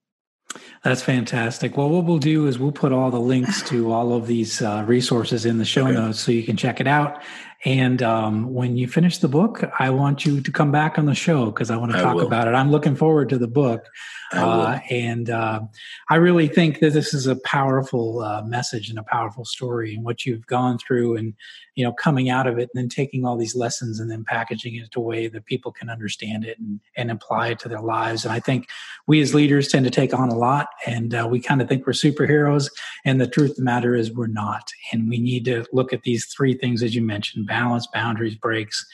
[0.84, 1.78] that's fantastic.
[1.78, 4.84] Well, what we'll do is we'll put all the links to all of these uh,
[4.88, 5.94] resources in the show okay.
[5.94, 7.22] notes so you can check it out.
[7.66, 11.16] And um, when you finish the book, I want you to come back on the
[11.16, 12.52] show because I want to talk about it.
[12.52, 13.88] I'm looking forward to the book.
[14.32, 15.62] Uh, and uh,
[16.10, 20.04] I really think that this is a powerful uh, message and a powerful story and
[20.04, 21.34] what you've gone through and,
[21.76, 24.76] you know, coming out of it and then taking all these lessons and then packaging
[24.76, 27.82] it in a way that people can understand it and, and apply it to their
[27.82, 28.26] lives.
[28.26, 28.68] And I think
[29.08, 31.88] we as leaders tend to take on a lot and uh, we kind of think
[31.88, 32.70] we're superheroes.
[33.06, 34.72] And the truth of the matter is we're not.
[34.92, 38.86] And we need to look at these three things, as you mentioned balance, boundaries, breaks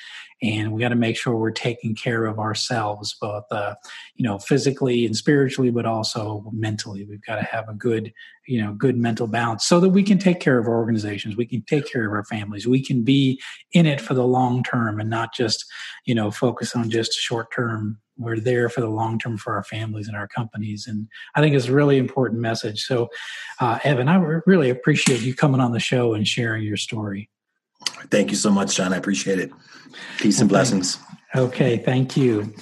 [0.43, 3.76] and we got to make sure we're taking care of ourselves, both uh,
[4.16, 7.06] you know physically and spiritually, but also mentally.
[7.06, 8.14] We've got to have a good
[8.45, 11.45] you know good mental balance so that we can take care of our organizations we
[11.45, 13.39] can take care of our families we can be
[13.72, 15.64] in it for the long term and not just
[16.06, 17.99] you know focus on just short term.
[18.16, 21.56] We're there for the long term for our families and our companies and i think
[21.56, 22.84] it's a really important message.
[22.84, 23.10] So
[23.62, 27.30] uh, evan i really appreciate you coming on the show and sharing your story
[28.09, 29.51] thank you so much jon i appreciate it
[30.17, 30.97] peace and blessings
[31.35, 32.53] okay thank you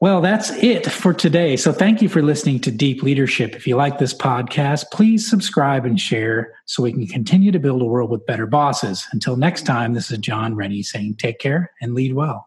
[0.00, 1.56] well, that's it for today.
[1.56, 3.56] So thank you for listening to Deep Leadership.
[3.56, 7.82] If you like this podcast, please subscribe and share so we can continue to build
[7.82, 9.04] a world with better bosses.
[9.10, 12.46] Until next time, this is Jon Rennie saying take care and lead well.